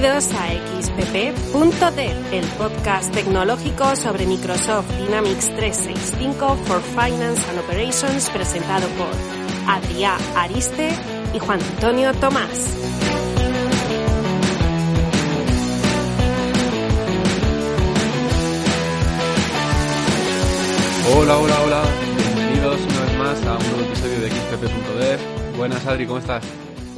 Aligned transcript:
Bienvenidos 0.00 0.32
a 0.32 0.46
xpp.dev, 0.80 2.32
el 2.32 2.44
podcast 2.56 3.12
tecnológico 3.12 3.96
sobre 3.96 4.26
Microsoft 4.26 4.88
Dynamics 4.96 5.46
365 5.56 6.56
for 6.66 6.80
Finance 6.80 7.42
and 7.50 7.58
Operations 7.58 8.30
presentado 8.30 8.86
por 8.90 9.08
Adrià 9.66 10.16
Ariste 10.36 10.90
y 11.34 11.40
Juan 11.40 11.60
Antonio 11.60 12.14
Tomás. 12.14 12.76
Hola, 21.12 21.38
hola, 21.38 21.60
hola. 21.64 21.82
Bienvenidos 22.36 22.80
una 22.82 23.00
vez 23.00 23.18
más 23.18 23.46
a 23.46 23.58
un 23.58 23.68
nuevo 23.70 23.80
episodio 23.80 24.20
de 24.20 24.30
xpp.dev. 24.30 25.56
Buenas, 25.56 25.84
Adri, 25.86 26.06
¿cómo 26.06 26.20
estás? 26.20 26.44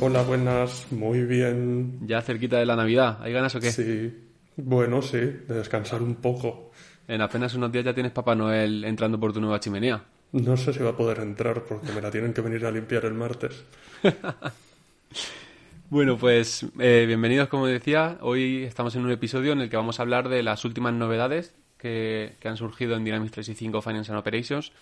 Hola, 0.03 0.23
buenas, 0.23 0.91
muy 0.91 1.25
bien. 1.25 1.99
Ya 2.07 2.23
cerquita 2.23 2.57
de 2.59 2.65
la 2.65 2.75
Navidad, 2.75 3.19
¿hay 3.21 3.35
ganas 3.35 3.55
o 3.55 3.61
qué? 3.61 3.71
Sí, 3.71 4.11
bueno, 4.57 5.03
sí, 5.03 5.19
de 5.19 5.55
descansar 5.55 6.01
un 6.01 6.15
poco. 6.15 6.71
En 7.07 7.21
apenas 7.21 7.55
unos 7.55 7.71
días 7.71 7.85
ya 7.85 7.93
tienes 7.93 8.11
Papá 8.11 8.35
Noel 8.35 8.83
entrando 8.85 9.21
por 9.21 9.35
tu 9.35 9.43
nueva 9.43 9.61
chimenea. 9.61 10.03
No 10.33 10.57
sé 10.57 10.73
si 10.73 10.79
va 10.79 10.91
a 10.91 10.97
poder 10.97 11.19
entrar 11.19 11.65
porque 11.65 11.93
me 11.93 12.01
la 12.01 12.11
tienen 12.11 12.33
que 12.33 12.41
venir 12.41 12.65
a 12.65 12.71
limpiar 12.71 13.05
el 13.05 13.13
martes. 13.13 13.63
bueno, 15.91 16.17
pues 16.17 16.65
eh, 16.79 17.05
bienvenidos, 17.07 17.49
como 17.49 17.67
decía. 17.67 18.17
Hoy 18.23 18.65
estamos 18.65 18.97
en 18.97 19.05
un 19.05 19.11
episodio 19.11 19.53
en 19.53 19.61
el 19.61 19.69
que 19.69 19.77
vamos 19.77 20.01
a 20.01 20.03
hablar 20.03 20.31
de 20.31 20.43
las 20.43 20.65
últimas 20.65 20.95
novedades 20.95 21.55
que, 21.77 22.39
han 22.43 22.57
surgido 22.57 22.97
en 22.97 23.05
Dynamics 23.05 23.33
365 23.33 23.83
Finance 23.83 24.13
and 24.13 24.19
Operations, 24.19 24.73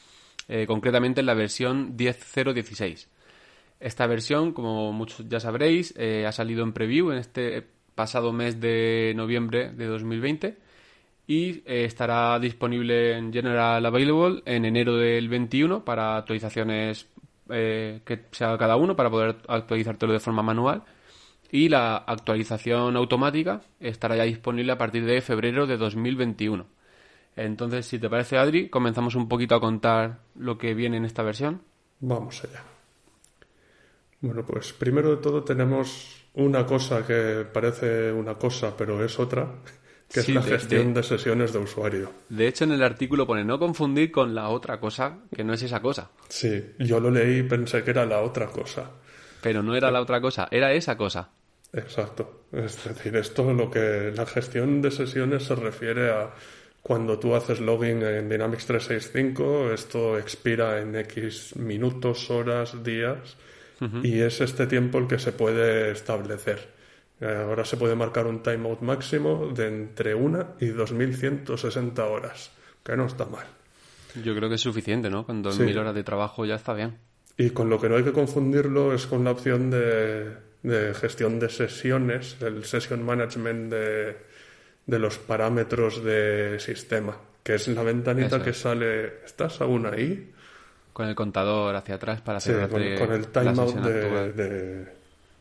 eh, 0.46 0.64
concretamente 0.68 1.18
en 1.18 1.26
la 1.26 1.34
versión 1.34 1.96
10.0.16. 1.96 3.08
Esta 3.80 4.06
versión, 4.06 4.52
como 4.52 4.92
muchos 4.92 5.28
ya 5.28 5.40
sabréis, 5.40 5.94
eh, 5.96 6.26
ha 6.26 6.32
salido 6.32 6.64
en 6.64 6.72
preview 6.72 7.12
en 7.12 7.18
este 7.18 7.64
pasado 7.94 8.32
mes 8.32 8.60
de 8.60 9.12
noviembre 9.16 9.70
de 9.72 9.86
2020 9.86 10.58
y 11.26 11.62
eh, 11.66 11.84
estará 11.84 12.38
disponible 12.38 13.16
en 13.16 13.32
General 13.32 13.84
Available 13.84 14.42
en 14.46 14.64
enero 14.64 14.96
del 14.96 15.28
21 15.28 15.84
para 15.84 16.16
actualizaciones 16.16 17.06
eh, 17.50 18.00
que 18.04 18.24
se 18.32 18.44
haga 18.44 18.58
cada 18.58 18.76
uno 18.76 18.96
para 18.96 19.10
poder 19.10 19.36
actualizártelo 19.46 20.12
de 20.12 20.20
forma 20.20 20.42
manual 20.42 20.84
y 21.50 21.68
la 21.68 21.96
actualización 21.96 22.96
automática 22.96 23.62
estará 23.80 24.16
ya 24.16 24.24
disponible 24.24 24.72
a 24.72 24.78
partir 24.78 25.04
de 25.04 25.20
febrero 25.20 25.66
de 25.66 25.76
2021. 25.76 26.66
Entonces, 27.36 27.86
si 27.86 27.98
te 27.98 28.10
parece, 28.10 28.36
Adri, 28.36 28.68
comenzamos 28.68 29.14
un 29.14 29.28
poquito 29.28 29.54
a 29.54 29.60
contar 29.60 30.20
lo 30.34 30.58
que 30.58 30.74
viene 30.74 30.96
en 30.96 31.04
esta 31.04 31.22
versión. 31.22 31.62
Vamos 32.00 32.44
allá. 32.44 32.77
Bueno, 34.20 34.44
pues 34.44 34.72
primero 34.72 35.10
de 35.10 35.22
todo 35.22 35.44
tenemos 35.44 36.24
una 36.34 36.66
cosa 36.66 37.06
que 37.06 37.46
parece 37.52 38.12
una 38.12 38.34
cosa, 38.34 38.76
pero 38.76 39.04
es 39.04 39.18
otra, 39.18 39.48
que 40.12 40.20
es 40.20 40.28
la 40.28 40.42
gestión 40.42 40.92
de, 40.92 41.02
sesiones 41.02 41.52
de 41.52 41.60
usuario. 41.60 42.12
De 42.28 42.48
hecho, 42.48 42.64
en 42.64 42.72
el 42.72 42.82
artículo 42.82 43.26
pone 43.26 43.44
no 43.44 43.58
confundir 43.58 44.10
con 44.10 44.34
la 44.34 44.48
otra 44.48 44.80
cosa, 44.80 45.18
que 45.34 45.44
no 45.44 45.54
es 45.54 45.62
esa 45.62 45.80
cosa. 45.80 46.10
Sí, 46.28 46.72
yo 46.78 46.98
lo 46.98 47.10
leí 47.10 47.38
y 47.38 47.42
pensé 47.44 47.84
que 47.84 47.90
era 47.90 48.06
la 48.06 48.20
otra 48.20 48.46
cosa. 48.46 48.90
Pero 49.40 49.62
no 49.62 49.76
era 49.76 49.90
la 49.90 50.00
otra 50.00 50.20
cosa, 50.20 50.48
era 50.50 50.72
esa 50.72 50.96
cosa. 50.96 51.30
Exacto. 51.72 52.46
Es 52.50 52.82
decir, 52.84 53.14
esto 53.16 53.52
lo 53.52 53.70
que 53.70 54.12
la 54.16 54.26
gestión 54.26 54.82
de 54.82 54.90
sesiones 54.90 55.44
se 55.44 55.54
refiere 55.54 56.10
a 56.10 56.30
cuando 56.82 57.18
tú 57.18 57.36
haces 57.36 57.60
login 57.60 58.02
en 58.02 58.28
Dynamics 58.28 58.66
365, 58.66 59.72
esto 59.72 60.18
expira 60.18 60.80
en 60.80 60.96
X 60.96 61.54
minutos, 61.56 62.30
horas, 62.30 62.82
días 62.82 63.36
y 64.02 64.20
es 64.20 64.40
este 64.40 64.66
tiempo 64.66 64.98
el 64.98 65.06
que 65.06 65.18
se 65.18 65.32
puede 65.32 65.92
establecer. 65.92 66.76
Eh, 67.20 67.44
ahora 67.48 67.64
se 67.64 67.76
puede 67.76 67.94
marcar 67.94 68.26
un 68.26 68.42
timeout 68.42 68.80
máximo 68.80 69.52
de 69.54 69.68
entre 69.68 70.14
una 70.14 70.54
y 70.60 70.66
2160 70.66 72.04
horas, 72.04 72.50
que 72.84 72.96
no 72.96 73.06
está 73.06 73.26
mal. 73.26 73.46
Yo 74.22 74.34
creo 74.34 74.48
que 74.48 74.54
es 74.54 74.60
suficiente, 74.60 75.10
¿no? 75.10 75.26
Con 75.26 75.42
2000 75.42 75.78
horas 75.78 75.94
de 75.94 76.04
trabajo 76.04 76.44
ya 76.44 76.54
está 76.54 76.74
bien. 76.74 76.96
Y 77.36 77.50
con 77.50 77.70
lo 77.70 77.80
que 77.80 77.88
no 77.88 77.96
hay 77.96 78.04
que 78.04 78.12
confundirlo 78.12 78.92
es 78.92 79.06
con 79.06 79.24
la 79.24 79.32
opción 79.32 79.70
de, 79.70 80.32
de 80.62 80.94
gestión 80.94 81.38
de 81.38 81.48
sesiones, 81.48 82.36
el 82.40 82.64
session 82.64 83.04
management 83.04 83.70
de, 83.72 84.16
de, 84.86 84.98
los 84.98 85.18
parámetros 85.18 86.02
de 86.02 86.58
sistema, 86.58 87.16
que 87.42 87.54
es 87.54 87.68
la 87.68 87.82
ventanita 87.82 88.42
que 88.42 88.52
sale. 88.52 89.24
¿Estás 89.24 89.60
aún 89.60 89.86
ahí? 89.86 90.32
Con 90.98 91.06
el 91.06 91.14
contador 91.14 91.76
hacia 91.76 91.94
atrás 91.94 92.20
para 92.20 92.38
hacer 92.38 92.68
con, 92.68 92.82
el 92.82 93.28
timeout 93.28 93.76
de, 93.76 94.84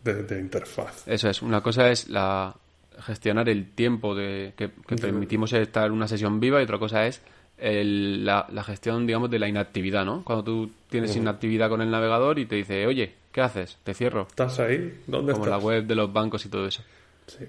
de, 0.03 0.39
interfaz. 0.39 1.07
Eso 1.07 1.27
es. 1.27 1.41
Una 1.41 1.61
cosa 1.61 1.89
es 1.89 2.09
la 2.09 2.55
gestionar 2.99 3.49
el 3.49 3.71
tiempo 3.71 4.13
de 4.13 4.53
que, 4.55 4.69
permitimos 4.69 5.51
estar 5.53 5.87
en 5.87 5.93
una 5.93 6.07
sesión 6.07 6.39
viva 6.39 6.59
y 6.59 6.63
otra 6.63 6.77
cosa 6.77 7.07
es 7.07 7.23
la, 7.57 8.63
gestión, 8.63 9.07
digamos, 9.07 9.31
de 9.31 9.39
la 9.39 9.47
inactividad, 9.47 10.05
¿no? 10.05 10.23
Cuando 10.23 10.43
tú 10.43 10.71
tienes 10.91 11.15
inactividad 11.15 11.69
con 11.69 11.81
el 11.81 11.89
navegador 11.89 12.37
y 12.37 12.45
te 12.45 12.53
dice, 12.53 12.85
oye, 12.85 13.15
¿qué 13.31 13.41
haces? 13.41 13.79
Te 13.83 13.95
cierro. 13.95 14.27
¿Estás 14.29 14.59
ahí? 14.59 15.01
¿Dónde 15.07 15.33
Como 15.33 15.47
la 15.47 15.57
web 15.57 15.87
de 15.87 15.95
los 15.95 16.13
bancos 16.13 16.45
y 16.45 16.49
todo 16.49 16.67
eso. 16.67 16.83
Sí. 17.25 17.45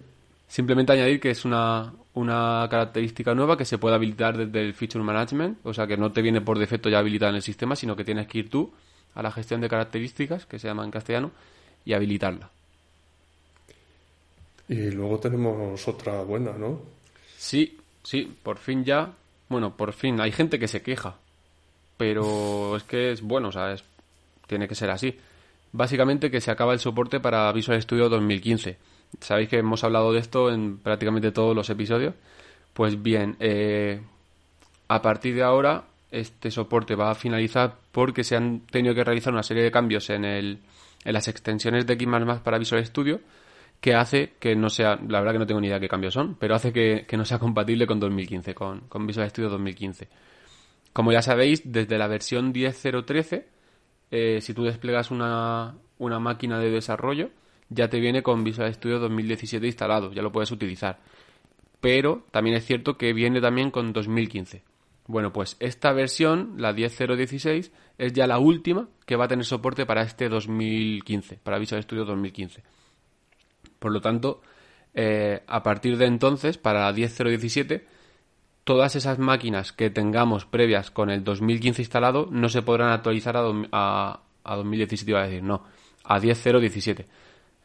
Simplemente 0.46 0.94
añadir 0.94 1.20
que 1.20 1.28
es 1.28 1.44
una, 1.44 1.92
una 2.18 2.66
característica 2.68 3.32
nueva 3.32 3.56
que 3.56 3.64
se 3.64 3.78
puede 3.78 3.94
habilitar 3.94 4.36
desde 4.36 4.60
el 4.60 4.74
Feature 4.74 5.04
Management, 5.04 5.58
o 5.64 5.72
sea 5.72 5.86
que 5.86 5.96
no 5.96 6.10
te 6.10 6.20
viene 6.20 6.40
por 6.40 6.58
defecto 6.58 6.88
ya 6.88 6.98
habilitada 6.98 7.30
en 7.30 7.36
el 7.36 7.42
sistema, 7.42 7.76
sino 7.76 7.94
que 7.94 8.04
tienes 8.04 8.26
que 8.26 8.38
ir 8.38 8.50
tú 8.50 8.72
a 9.14 9.22
la 9.22 9.30
gestión 9.30 9.60
de 9.60 9.68
características, 9.68 10.44
que 10.44 10.58
se 10.58 10.66
llama 10.66 10.84
en 10.84 10.90
castellano, 10.90 11.30
y 11.84 11.92
habilitarla. 11.92 12.50
Y 14.68 14.90
luego 14.90 15.18
tenemos 15.18 15.86
otra 15.86 16.22
buena, 16.22 16.52
¿no? 16.52 16.80
Sí, 17.36 17.78
sí, 18.02 18.36
por 18.42 18.58
fin 18.58 18.84
ya. 18.84 19.12
Bueno, 19.48 19.76
por 19.76 19.92
fin. 19.92 20.20
Hay 20.20 20.32
gente 20.32 20.58
que 20.58 20.68
se 20.68 20.82
queja, 20.82 21.16
pero 21.96 22.76
es 22.76 22.82
que 22.82 23.12
es 23.12 23.22
bueno, 23.22 23.48
o 23.48 23.52
sea, 23.52 23.72
es, 23.72 23.84
tiene 24.46 24.68
que 24.68 24.74
ser 24.74 24.90
así. 24.90 25.16
Básicamente 25.72 26.30
que 26.30 26.40
se 26.40 26.50
acaba 26.50 26.72
el 26.72 26.80
soporte 26.80 27.20
para 27.20 27.50
Visual 27.52 27.80
Studio 27.80 28.08
2015 28.08 28.76
Sabéis 29.20 29.48
que 29.48 29.58
hemos 29.58 29.84
hablado 29.84 30.12
de 30.12 30.20
esto 30.20 30.50
en 30.50 30.78
prácticamente 30.78 31.32
todos 31.32 31.54
los 31.54 31.68
episodios. 31.70 32.14
Pues 32.72 33.02
bien, 33.02 33.36
eh, 33.40 34.00
a 34.88 35.02
partir 35.02 35.34
de 35.34 35.42
ahora 35.42 35.84
este 36.10 36.50
soporte 36.50 36.94
va 36.94 37.10
a 37.10 37.14
finalizar 37.14 37.74
porque 37.92 38.24
se 38.24 38.36
han 38.36 38.60
tenido 38.60 38.94
que 38.94 39.04
realizar 39.04 39.32
una 39.32 39.42
serie 39.42 39.62
de 39.62 39.70
cambios 39.70 40.08
en, 40.10 40.24
el, 40.24 40.58
en 41.04 41.12
las 41.12 41.28
extensiones 41.28 41.86
de 41.86 41.94
X++ 41.94 42.06
para 42.42 42.58
Visual 42.58 42.84
Studio 42.84 43.20
que 43.80 43.94
hace 43.94 44.34
que 44.38 44.56
no 44.56 44.70
sea, 44.70 44.96
la 44.96 45.20
verdad 45.20 45.32
que 45.34 45.38
no 45.38 45.46
tengo 45.46 45.60
ni 45.60 45.68
idea 45.68 45.80
qué 45.80 45.88
cambios 45.88 46.14
son, 46.14 46.34
pero 46.34 46.54
hace 46.54 46.72
que, 46.72 47.06
no 47.16 47.24
sea 47.24 47.38
compatible 47.38 47.86
con 47.86 48.00
2015, 48.00 48.54
con, 48.54 48.80
con, 48.88 49.06
Visual 49.06 49.28
Studio 49.30 49.50
2015. 49.50 50.08
Como 50.92 51.12
ya 51.12 51.22
sabéis, 51.22 51.62
desde 51.64 51.96
la 51.96 52.08
versión 52.08 52.52
10.013, 52.52 53.44
eh, 54.10 54.40
si 54.40 54.54
tú 54.54 54.64
desplegas 54.64 55.10
una, 55.10 55.76
una 55.98 56.18
máquina 56.18 56.58
de 56.58 56.70
desarrollo, 56.70 57.30
ya 57.70 57.88
te 57.88 58.00
viene 58.00 58.22
con 58.22 58.44
Visual 58.44 58.72
Studio 58.74 58.98
2017 58.98 59.66
instalado, 59.66 60.12
ya 60.12 60.22
lo 60.22 60.32
puedes 60.32 60.50
utilizar. 60.50 60.98
Pero 61.80 62.26
también 62.30 62.56
es 62.56 62.64
cierto 62.64 62.96
que 62.96 63.12
viene 63.12 63.40
también 63.40 63.70
con 63.70 63.92
2015. 63.92 64.62
Bueno, 65.06 65.32
pues 65.32 65.56
esta 65.60 65.92
versión, 65.92 66.54
la 66.56 66.74
10.016, 66.74 67.70
es 67.98 68.12
ya 68.12 68.26
la 68.26 68.38
última 68.38 68.88
que 69.06 69.16
va 69.16 69.24
a 69.24 69.28
tener 69.28 69.44
soporte 69.44 69.86
para 69.86 70.02
este 70.02 70.28
2015, 70.28 71.38
para 71.42 71.58
Visual 71.58 71.82
Studio 71.82 72.04
2015. 72.04 72.62
Por 73.78 73.92
lo 73.92 74.00
tanto, 74.00 74.42
eh, 74.92 75.42
a 75.46 75.62
partir 75.62 75.96
de 75.96 76.06
entonces, 76.06 76.58
para 76.58 76.80
la 76.80 76.92
10.017, 76.92 77.84
todas 78.64 78.96
esas 78.96 79.18
máquinas 79.18 79.72
que 79.72 79.88
tengamos 79.88 80.44
previas 80.44 80.90
con 80.90 81.10
el 81.10 81.24
2015 81.24 81.82
instalado 81.82 82.28
no 82.30 82.48
se 82.48 82.60
podrán 82.60 82.90
actualizar 82.90 83.36
a, 83.36 83.44
a, 83.72 84.20
a 84.44 84.56
2017, 84.56 85.10
iba 85.10 85.22
a 85.22 85.26
decir, 85.26 85.42
no, 85.42 85.64
a 86.04 86.20
10.017 86.20 87.06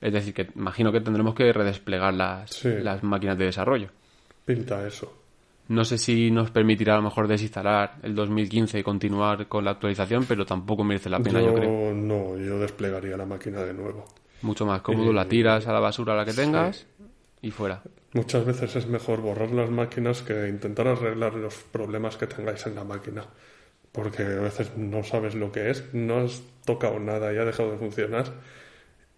es 0.04 0.12
decir, 0.12 0.34
que 0.34 0.50
imagino 0.56 0.92
que 0.92 1.00
tendremos 1.00 1.34
que 1.34 1.54
redesplegar 1.54 2.14
las, 2.14 2.66
las 2.66 3.04
máquinas 3.04 3.38
de 3.38 3.46
desarrollo. 3.46 3.88
Pinta 4.44 4.86
eso. 4.86 5.18
No 5.70 5.86
sé 5.86 5.98
si 5.98 6.30
nos 6.30 6.52
permitirá 6.52 6.96
a 6.96 6.98
lo 6.98 7.04
mejor 7.04 7.30
desinstalar 7.30 7.96
el 8.04 8.14
2015 8.14 8.80
y 8.80 8.84
continuar 8.84 9.48
con 9.48 9.64
la 9.64 9.72
actualización, 9.72 10.26
pero 10.26 10.46
tampoco 10.46 10.84
merece 10.84 11.10
la 11.10 11.20
pena, 11.20 11.42
yo, 11.42 11.54
creo. 11.54 11.94
No, 11.94 12.38
yo 12.38 12.60
desplegaría 12.60 13.16
la 13.16 13.26
máquina 13.26 13.62
de 13.64 13.74
nuevo. 13.74 14.04
Mucho 14.42 14.66
más 14.66 14.82
cómodo, 14.82 15.14
la 15.14 15.26
tiras 15.26 15.68
a 15.68 15.72
la 15.72 15.80
basura 15.80 16.18
la 16.18 16.26
que 16.26 16.34
tengas 16.34 16.86
y 17.42 17.52
fuera. 17.52 17.82
Muchas 18.12 18.46
veces 18.46 18.76
es 18.76 18.88
mejor 18.88 19.22
borrar 19.22 19.52
las 19.52 19.70
máquinas 19.70 20.22
que 20.22 20.50
intentar 20.50 20.90
arreglar 20.90 21.36
los 21.36 21.56
problemas 21.56 22.18
que 22.18 22.28
tengáis 22.28 22.68
en 22.68 22.76
la 22.76 22.84
máquina. 22.84 23.24
Porque 23.94 24.24
a 24.24 24.42
veces 24.42 24.76
no 24.76 25.02
sabes 25.04 25.34
lo 25.34 25.54
que 25.54 25.70
es, 25.70 25.94
no 25.94 26.18
has 26.18 26.42
tocado 26.66 27.00
nada 27.00 27.34
y 27.34 27.38
ha 27.38 27.46
dejado 27.46 27.72
de 27.72 27.78
funcionar 27.78 28.26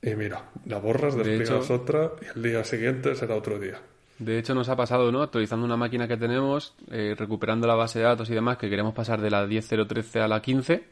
y 0.05 0.15
mira, 0.15 0.51
la 0.65 0.77
borras, 0.77 1.15
despliegas 1.15 1.71
otra 1.71 2.11
y 2.21 2.37
el 2.37 2.43
día 2.43 2.63
siguiente 2.63 3.15
será 3.15 3.35
otro 3.35 3.57
día. 3.59 3.79
De 4.19 4.37
hecho, 4.37 4.53
nos 4.53 4.69
ha 4.69 4.75
pasado, 4.75 5.11
¿no? 5.11 5.21
Actualizando 5.21 5.65
una 5.65 5.75
máquina 5.75 6.07
que 6.07 6.15
tenemos, 6.15 6.75
eh, 6.91 7.15
recuperando 7.17 7.67
la 7.67 7.75
base 7.75 7.99
de 7.99 8.05
datos 8.05 8.29
y 8.29 8.33
demás, 8.33 8.57
que 8.57 8.69
queremos 8.69 8.93
pasar 8.93 9.19
de 9.19 9.29
la 9.29 9.45
10.013 9.45 10.21
a 10.21 10.27
la 10.27 10.41
15 10.41 10.83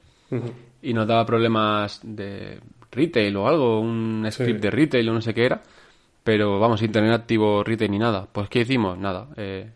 y 0.81 0.93
nos 0.93 1.07
daba 1.07 1.25
problemas 1.25 2.01
de 2.03 2.59
retail 2.91 3.37
o 3.37 3.47
algo, 3.47 3.79
un 3.79 4.27
script 4.31 4.61
de 4.61 4.71
retail 4.71 5.09
o 5.09 5.13
no 5.13 5.21
sé 5.21 5.33
qué 5.33 5.45
era. 5.45 5.61
pero 6.23 6.59
vamos, 6.59 6.79
sin 6.79 6.91
tener 6.91 7.13
activo 7.13 7.63
retail 7.63 7.91
ni 7.91 7.99
nada. 7.99 8.27
Pues 8.31 8.49
¿qué 8.49 8.61
hicimos? 8.61 8.97
Nada, 8.97 9.27
eh, 9.37 9.69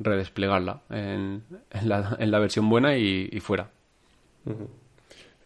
redesplegarla 0.00 0.82
en, 0.90 1.44
en, 1.70 1.88
la, 1.88 2.16
en, 2.18 2.30
la, 2.30 2.38
versión 2.40 2.68
buena 2.68 2.96
y, 2.96 3.28
y 3.30 3.40
fuera. 3.40 3.70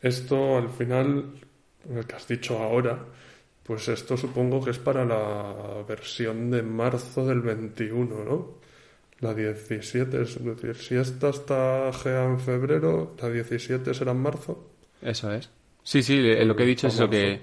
Esto 0.00 0.56
al 0.56 0.71
final, 0.71 1.32
lo 1.91 2.03
que 2.03 2.15
has 2.15 2.27
dicho 2.27 2.59
ahora, 2.59 2.99
pues 3.62 3.88
esto 3.88 4.17
supongo 4.17 4.62
que 4.62 4.71
es 4.71 4.79
para 4.79 5.05
la 5.05 5.83
versión 5.88 6.50
de 6.50 6.62
marzo 6.62 7.27
del 7.27 7.41
21, 7.41 8.25
¿no? 8.25 8.55
La 9.21 9.35
17, 9.35 10.23
es 10.23 10.44
decir, 10.44 10.77
si 10.77 10.94
esta 10.94 11.31
está 11.31 11.91
GA 11.91 12.25
en 12.25 12.38
febrero, 12.38 13.17
la 13.21 13.31
17 13.31 13.94
será 13.94 14.12
en 14.12 14.19
marzo. 14.19 14.71
Eso 15.00 15.33
es. 15.33 15.50
Sí, 15.83 16.03
sí, 16.03 16.21
lo 16.44 16.55
que 16.55 16.65
he 16.65 16.67
dicho 16.67 16.88
es 16.88 16.94
eso, 16.94 17.09
que, 17.09 17.43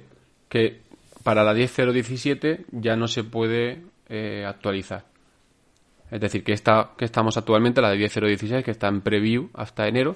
que 0.50 0.82
para 1.24 1.44
la 1.44 1.54
10.017 1.54 2.66
ya 2.72 2.96
no 2.96 3.08
se 3.08 3.24
puede 3.24 3.82
eh, 4.10 4.46
actualizar. 4.46 5.06
Es 6.12 6.22
decir, 6.22 6.44
que 6.44 6.54
esta 6.54 6.92
que 6.98 7.06
estamos 7.06 7.38
actualmente, 7.38 7.82
la 7.82 7.90
de 7.90 7.98
10.016, 7.98 8.64
que 8.64 8.72
está 8.72 8.88
en 8.88 9.02
preview 9.02 9.50
hasta 9.54 9.88
enero, 9.88 10.16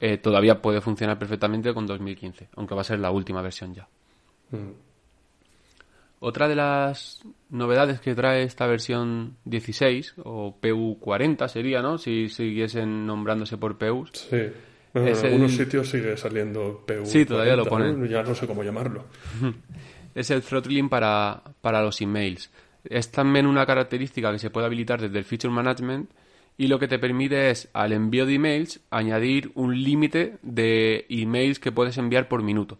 eh, 0.00 0.18
todavía 0.18 0.60
puede 0.60 0.80
funcionar 0.80 1.18
perfectamente 1.18 1.72
con 1.72 1.86
2015, 1.86 2.48
aunque 2.56 2.74
va 2.74 2.82
a 2.82 2.84
ser 2.84 2.98
la 2.98 3.10
última 3.10 3.42
versión 3.42 3.74
ya. 3.74 3.88
Mm. 4.50 4.86
Otra 6.18 6.48
de 6.48 6.54
las 6.54 7.22
novedades 7.50 8.00
que 8.00 8.14
trae 8.14 8.42
esta 8.42 8.66
versión 8.66 9.36
16, 9.44 10.14
o 10.24 10.58
PU40 10.60 11.48
sería, 11.48 11.82
¿no? 11.82 11.98
Si 11.98 12.28
siguiesen 12.28 13.06
nombrándose 13.06 13.58
por 13.58 13.76
PUs. 13.76 14.10
Sí. 14.12 14.50
en 14.94 15.16
algunos 15.26 15.52
sitios 15.52 15.88
sigue 15.90 16.16
saliendo 16.16 16.84
PU. 16.86 17.04
Sí, 17.04 17.26
todavía 17.26 17.54
lo 17.54 17.66
ponen. 17.66 18.08
Ya 18.08 18.22
no 18.22 18.34
sé 18.34 18.46
cómo 18.46 18.62
llamarlo. 18.64 19.04
es 20.14 20.30
el 20.30 20.42
throttling 20.42 20.88
para, 20.88 21.42
para 21.60 21.82
los 21.82 22.00
emails. 22.00 22.50
Es 22.82 23.10
también 23.10 23.46
una 23.46 23.66
característica 23.66 24.32
que 24.32 24.38
se 24.38 24.48
puede 24.48 24.66
habilitar 24.66 25.00
desde 25.00 25.18
el 25.18 25.24
Feature 25.24 25.52
Management 25.52 26.10
y 26.58 26.68
lo 26.68 26.78
que 26.78 26.88
te 26.88 26.98
permite 26.98 27.50
es, 27.50 27.68
al 27.72 27.92
envío 27.92 28.26
de 28.26 28.34
emails, 28.34 28.80
añadir 28.90 29.52
un 29.54 29.82
límite 29.82 30.38
de 30.42 31.06
emails 31.08 31.58
que 31.58 31.72
puedes 31.72 31.98
enviar 31.98 32.28
por 32.28 32.42
minuto 32.42 32.78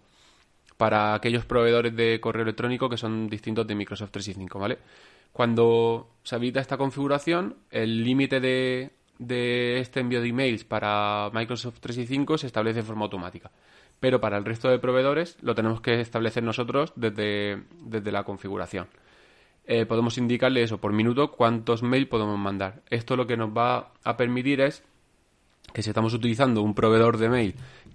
para 0.76 1.14
aquellos 1.14 1.44
proveedores 1.44 1.94
de 1.96 2.20
correo 2.20 2.42
electrónico 2.42 2.88
que 2.88 2.96
son 2.96 3.28
distintos 3.28 3.66
de 3.66 3.74
Microsoft 3.74 4.10
365, 4.10 4.58
¿vale? 4.58 4.78
Cuando 5.32 6.10
se 6.22 6.34
habilita 6.34 6.60
esta 6.60 6.76
configuración, 6.76 7.56
el 7.70 8.04
límite 8.04 8.40
de, 8.40 8.90
de 9.18 9.80
este 9.80 10.00
envío 10.00 10.20
de 10.20 10.28
emails 10.28 10.64
para 10.64 11.30
Microsoft 11.32 11.80
365 11.80 12.38
se 12.38 12.46
establece 12.46 12.80
de 12.80 12.86
forma 12.86 13.04
automática. 13.04 13.50
Pero 14.00 14.20
para 14.20 14.36
el 14.36 14.44
resto 14.44 14.68
de 14.68 14.78
proveedores 14.78 15.38
lo 15.42 15.54
tenemos 15.54 15.80
que 15.80 16.00
establecer 16.00 16.42
nosotros 16.42 16.92
desde, 16.96 17.62
desde 17.82 18.12
la 18.12 18.24
configuración. 18.24 18.88
Eh, 19.66 19.84
podemos 19.84 20.16
indicarle 20.16 20.62
eso 20.62 20.78
por 20.78 20.92
minuto 20.92 21.32
cuántos 21.32 21.82
mails 21.82 22.08
podemos 22.08 22.38
mandar. 22.38 22.82
Esto 22.88 23.16
lo 23.16 23.26
que 23.26 23.36
nos 23.36 23.50
va 23.50 23.92
a 24.04 24.16
permitir 24.16 24.60
es 24.60 24.84
que 25.72 25.82
si 25.82 25.90
estamos 25.90 26.14
utilizando 26.14 26.62
un 26.62 26.74
proveedor 26.74 27.18
de 27.18 27.28
mail 27.28 27.54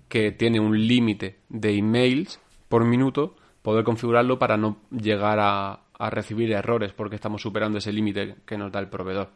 que 0.10 0.32
tiene 0.32 0.60
un 0.60 0.78
límite 0.88 1.38
de 1.48 1.78
emails 1.78 2.40
por 2.68 2.84
minuto, 2.84 3.36
poder 3.62 3.86
configurarlo 3.86 4.38
para 4.38 4.58
no 4.58 4.82
llegar 4.92 5.40
a, 5.40 5.80
a 5.98 6.10
recibir 6.10 6.52
errores 6.52 6.92
porque 6.94 7.16
estamos 7.16 7.42
superando 7.42 7.78
ese 7.78 7.94
límite 7.94 8.36
que 8.46 8.58
nos 8.58 8.72
da 8.72 8.80
el 8.80 8.90
proveedor. 8.90 9.30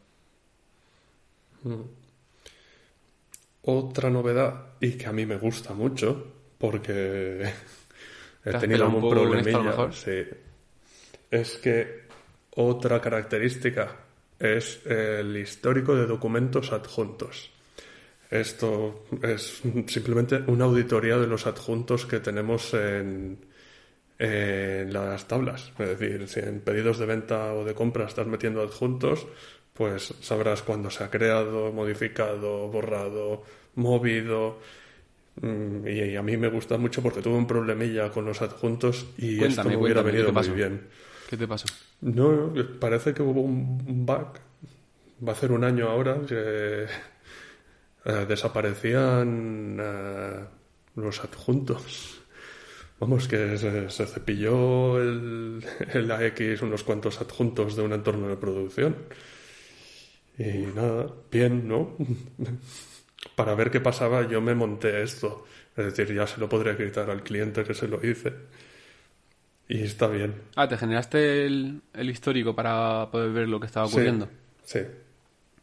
Mm. 1.63 1.81
Otra 3.67 4.09
novedad, 4.09 4.73
y 4.79 4.91
que 4.91 5.07
a 5.07 5.11
mí 5.11 5.25
me 5.25 5.37
gusta 5.37 5.73
mucho, 5.73 6.33
porque 6.57 7.51
he 8.45 8.53
tenido 8.59 8.85
algún 8.85 9.09
problemilla, 9.09 9.91
sí, 9.91 10.21
es 11.31 11.57
que 11.57 12.04
otra 12.55 13.01
característica 13.01 13.95
es 14.39 14.85
el 14.85 15.35
histórico 15.37 15.95
de 15.95 16.05
documentos 16.05 16.71
adjuntos. 16.71 17.51
Esto 18.29 19.05
es 19.21 19.61
simplemente 19.87 20.43
una 20.47 20.65
auditoría 20.65 21.17
de 21.17 21.27
los 21.27 21.47
adjuntos 21.47 22.05
que 22.05 22.19
tenemos 22.19 22.73
en, 22.73 23.37
en 24.17 24.91
las 24.91 25.27
tablas. 25.27 25.71
Es 25.77 25.99
decir, 25.99 26.27
si 26.27 26.39
en 26.39 26.59
pedidos 26.61 26.97
de 26.97 27.05
venta 27.05 27.53
o 27.53 27.63
de 27.63 27.73
compra 27.73 28.05
estás 28.05 28.27
metiendo 28.27 28.61
adjuntos, 28.61 29.27
pues 29.73 30.13
sabrás 30.21 30.63
cuándo 30.63 30.89
se 30.89 31.03
ha 31.03 31.09
creado, 31.09 31.71
modificado, 31.71 32.67
borrado, 32.69 33.43
movido. 33.75 34.59
Mm, 35.41 35.87
y 35.87 36.15
a 36.15 36.23
mí 36.23 36.37
me 36.37 36.47
gusta 36.47 36.77
mucho 36.77 37.03
porque 37.03 37.21
tuve 37.21 37.35
un 37.35 37.47
problemilla 37.47 38.09
con 38.09 38.25
los 38.25 38.41
adjuntos 38.41 39.05
y 39.17 39.43
esto 39.43 39.65
me 39.65 39.77
hubiera 39.77 40.01
venido 40.01 40.31
muy 40.31 40.49
bien. 40.49 40.87
¿Qué 41.29 41.37
te 41.37 41.47
pasó? 41.47 41.65
No, 42.05 42.53
parece 42.79 43.13
que 43.15 43.23
hubo 43.23 43.41
un 43.41 44.05
bug. 44.05 44.33
Va 45.27 45.31
a 45.33 45.35
ser 45.35 45.51
un 45.51 45.63
año 45.63 45.89
ahora 45.89 46.21
que 46.27 46.85
eh, 48.05 48.25
desaparecían 48.27 49.77
eh, 49.81 50.45
los 50.95 51.19
adjuntos. 51.23 52.21
Vamos, 52.99 53.27
que 53.27 53.57
se, 53.57 53.89
cepilló 54.05 55.01
el, 55.01 55.65
el, 55.93 56.11
AX 56.11 56.61
unos 56.61 56.83
cuantos 56.83 57.19
adjuntos 57.21 57.75
de 57.75 57.81
un 57.81 57.93
entorno 57.93 58.27
de 58.27 58.37
producción. 58.37 58.95
Y 60.37 60.67
nada, 60.75 61.07
bien, 61.31 61.67
¿no? 61.67 61.97
Para 63.35 63.55
ver 63.55 63.71
qué 63.71 63.81
pasaba 63.81 64.27
yo 64.27 64.41
me 64.41 64.53
monté 64.53 65.01
esto. 65.01 65.45
Es 65.75 65.85
decir, 65.85 66.15
ya 66.15 66.27
se 66.27 66.39
lo 66.39 66.47
podría 66.49 66.73
gritar 66.75 67.09
al 67.09 67.23
cliente 67.23 67.63
que 67.63 67.73
se 67.73 67.87
lo 67.87 68.05
hice. 68.05 68.33
Y 69.67 69.83
está 69.83 70.07
bien. 70.07 70.35
Ah, 70.55 70.67
¿te 70.67 70.77
generaste 70.77 71.45
el, 71.45 71.81
el 71.93 72.09
histórico 72.09 72.55
para 72.55 73.09
poder 73.11 73.31
ver 73.31 73.47
lo 73.47 73.59
que 73.59 73.65
estaba 73.65 73.87
ocurriendo? 73.87 74.29
Sí. 74.63 74.79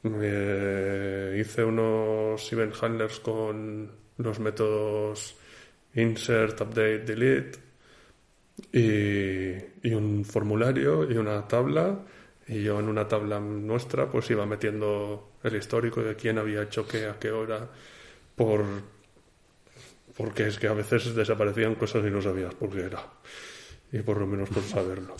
hice 0.05 1.65
unos 1.65 2.53
event 2.53 2.75
handlers 2.81 3.21
con 3.21 3.91
los 4.19 4.41
métodos 4.41 5.37
insert, 5.95 6.61
update, 6.61 7.01
delete 7.01 7.59
y, 8.73 9.89
y 9.89 9.95
un 9.95 10.25
formulario 10.25 11.11
y 11.11 11.17
una 11.17 11.47
tabla 11.47 12.01
y 12.49 12.63
yo 12.63 12.81
en 12.81 12.89
una 12.89 13.07
tabla 13.07 13.39
nuestra 13.41 14.11
pues 14.11 14.31
iba 14.31 14.47
metiendo 14.47 15.33
el 15.43 15.57
histórico 15.57 16.03
de 16.03 16.17
quién 16.17 16.39
había 16.39 16.63
hecho 16.63 16.87
qué, 16.87 17.07
a 17.07 17.19
qué 17.19 17.31
hora, 17.31 17.69
por 18.37 18.65
porque 20.17 20.47
es 20.47 20.59
que 20.59 20.69
a 20.69 20.75
veces 20.75 21.15
desaparecían 21.15 21.75
cosas 21.75 22.05
y 22.07 22.11
no 22.11 22.21
sabías 22.21 22.55
por 22.55 22.71
qué 22.71 22.83
era. 22.83 23.03
Y 23.93 24.01
por 24.01 24.19
lo 24.19 24.27
menos 24.27 24.49
por 24.49 24.63
saberlo. 24.63 25.15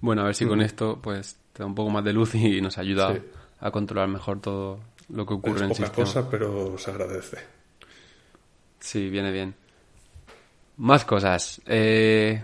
Bueno, 0.00 0.22
a 0.22 0.24
ver 0.26 0.34
si 0.34 0.46
con 0.46 0.58
mm. 0.58 0.62
esto 0.62 0.98
pues 1.00 1.38
te 1.52 1.62
da 1.62 1.66
un 1.66 1.74
poco 1.74 1.90
más 1.90 2.04
de 2.04 2.12
luz 2.12 2.34
y 2.34 2.60
nos 2.60 2.76
ayuda 2.78 3.16
a 3.60 3.70
controlar 3.70 4.08
mejor 4.08 4.40
todo 4.40 4.80
lo 5.08 5.24
que 5.24 5.34
ocurre 5.34 5.56
es 5.56 5.62
en 5.62 5.68
el 5.70 5.76
sistema. 5.76 5.94
cosa, 5.94 6.28
pero 6.28 6.76
se 6.76 6.90
agradece. 6.90 7.38
Sí, 8.80 9.08
viene 9.08 9.30
bien. 9.30 9.54
Más 10.76 11.04
cosas. 11.04 11.62
Eh, 11.66 12.42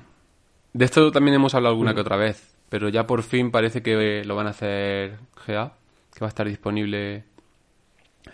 de 0.72 0.84
esto 0.84 1.10
también 1.10 1.34
hemos 1.34 1.54
hablado 1.54 1.72
alguna 1.72 1.92
mm. 1.92 1.94
que 1.94 2.00
otra 2.00 2.16
vez 2.16 2.50
pero 2.70 2.88
ya 2.88 3.06
por 3.06 3.22
fin 3.22 3.50
parece 3.50 3.82
que 3.82 4.24
lo 4.24 4.36
van 4.36 4.46
a 4.46 4.50
hacer 4.50 5.18
GA, 5.46 5.74
que 6.14 6.20
va 6.20 6.28
a 6.28 6.28
estar 6.28 6.48
disponible 6.48 7.24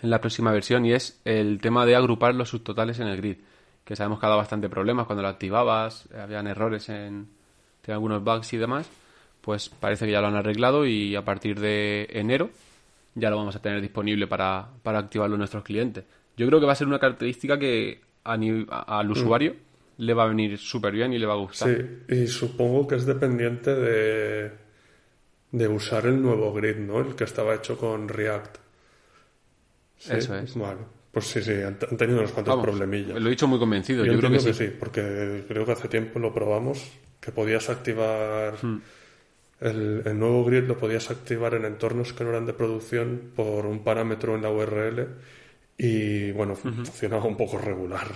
en 0.01 0.09
la 0.09 0.21
próxima 0.21 0.51
versión, 0.51 0.85
y 0.85 0.93
es 0.93 1.19
el 1.25 1.59
tema 1.59 1.85
de 1.85 1.95
agrupar 1.95 2.35
los 2.35 2.49
subtotales 2.49 2.99
en 2.99 3.07
el 3.07 3.17
grid, 3.17 3.37
que 3.87 3.95
sabemos 3.95 4.19
que 4.19 4.25
ha 4.25 4.29
dado 4.29 4.39
bastante 4.41 4.67
problemas 4.67 5.05
cuando 5.05 5.21
lo 5.21 5.29
activabas, 5.29 6.09
habían 6.13 6.45
errores 6.45 6.89
en, 6.89 7.29
algunos 7.87 8.21
bugs 8.21 8.51
y 8.51 8.57
demás, 8.57 8.89
pues 9.39 9.69
parece 9.69 10.05
que 10.05 10.11
ya 10.11 10.19
lo 10.19 10.27
han 10.27 10.35
arreglado 10.35 10.85
y 10.85 11.15
a 11.15 11.23
partir 11.23 11.57
de 11.57 12.05
enero 12.11 12.49
ya 13.15 13.29
lo 13.29 13.37
vamos 13.37 13.55
a 13.55 13.61
tener 13.61 13.79
disponible 13.79 14.27
para, 14.27 14.67
para 14.83 14.99
activarlo 14.99 15.35
en 15.35 15.39
nuestros 15.39 15.63
clientes. 15.63 16.03
Yo 16.35 16.45
creo 16.47 16.59
que 16.59 16.65
va 16.65 16.73
a 16.73 16.75
ser 16.75 16.87
una 16.87 16.99
característica 16.99 17.57
que 17.57 18.01
al 18.25 19.09
usuario 19.09 19.55
le 19.99 20.13
va 20.13 20.23
a 20.23 20.27
venir 20.27 20.57
súper 20.57 20.91
bien 20.91 21.13
y 21.13 21.17
le 21.17 21.25
va 21.25 21.35
a 21.35 21.37
gustar. 21.37 21.69
Sí, 21.69 22.13
y 22.13 22.27
supongo 22.27 22.89
que 22.89 22.95
es 22.95 23.05
dependiente 23.05 23.73
de, 23.73 24.51
de 25.53 25.67
usar 25.69 26.07
el 26.07 26.21
nuevo 26.21 26.51
grid, 26.51 26.75
¿no? 26.75 26.99
El 26.99 27.15
que 27.15 27.23
estaba 27.23 27.55
hecho 27.55 27.77
con 27.77 28.09
React. 28.09 28.57
Eso 30.09 30.35
es. 30.35 30.55
Vale. 30.57 30.96
Pues 31.17 31.29
sí, 31.29 31.41
sí, 31.41 31.51
han, 31.63 31.79
tenido 31.97 32.19
unos 32.19 32.31
cuantos 32.31 32.61
problemillas. 32.61 33.19
Lo 33.19 33.25
he 33.25 33.31
dicho 33.31 33.47
muy 33.47 33.57
convencido. 33.57 34.05
Yo, 34.05 34.15
creo 34.19 34.29
que 34.29 34.39
sí. 34.39 34.53
sí. 34.53 34.67
porque 34.67 35.45
creo 35.47 35.65
que 35.65 35.71
hace 35.71 35.87
tiempo 35.87 36.19
lo 36.19 36.31
probamos, 36.31 36.91
que 37.19 37.31
podías 37.31 37.71
activar 37.71 38.53
hmm. 38.61 38.81
el, 39.61 40.03
el, 40.05 40.19
nuevo 40.19 40.45
grid, 40.45 40.65
lo 40.65 40.77
podías 40.77 41.09
activar 41.09 41.55
en 41.55 41.65
entornos 41.65 42.13
que 42.13 42.23
no 42.23 42.29
eran 42.29 42.45
de 42.45 42.53
producción 42.53 43.31
por 43.35 43.65
un 43.65 43.79
parámetro 43.79 44.35
en 44.35 44.43
la 44.43 44.51
URL 44.51 45.07
y 45.75 46.31
bueno, 46.33 46.53
funcionaba 46.53 47.25
un 47.25 47.35
poco 47.35 47.57
regular. 47.57 48.09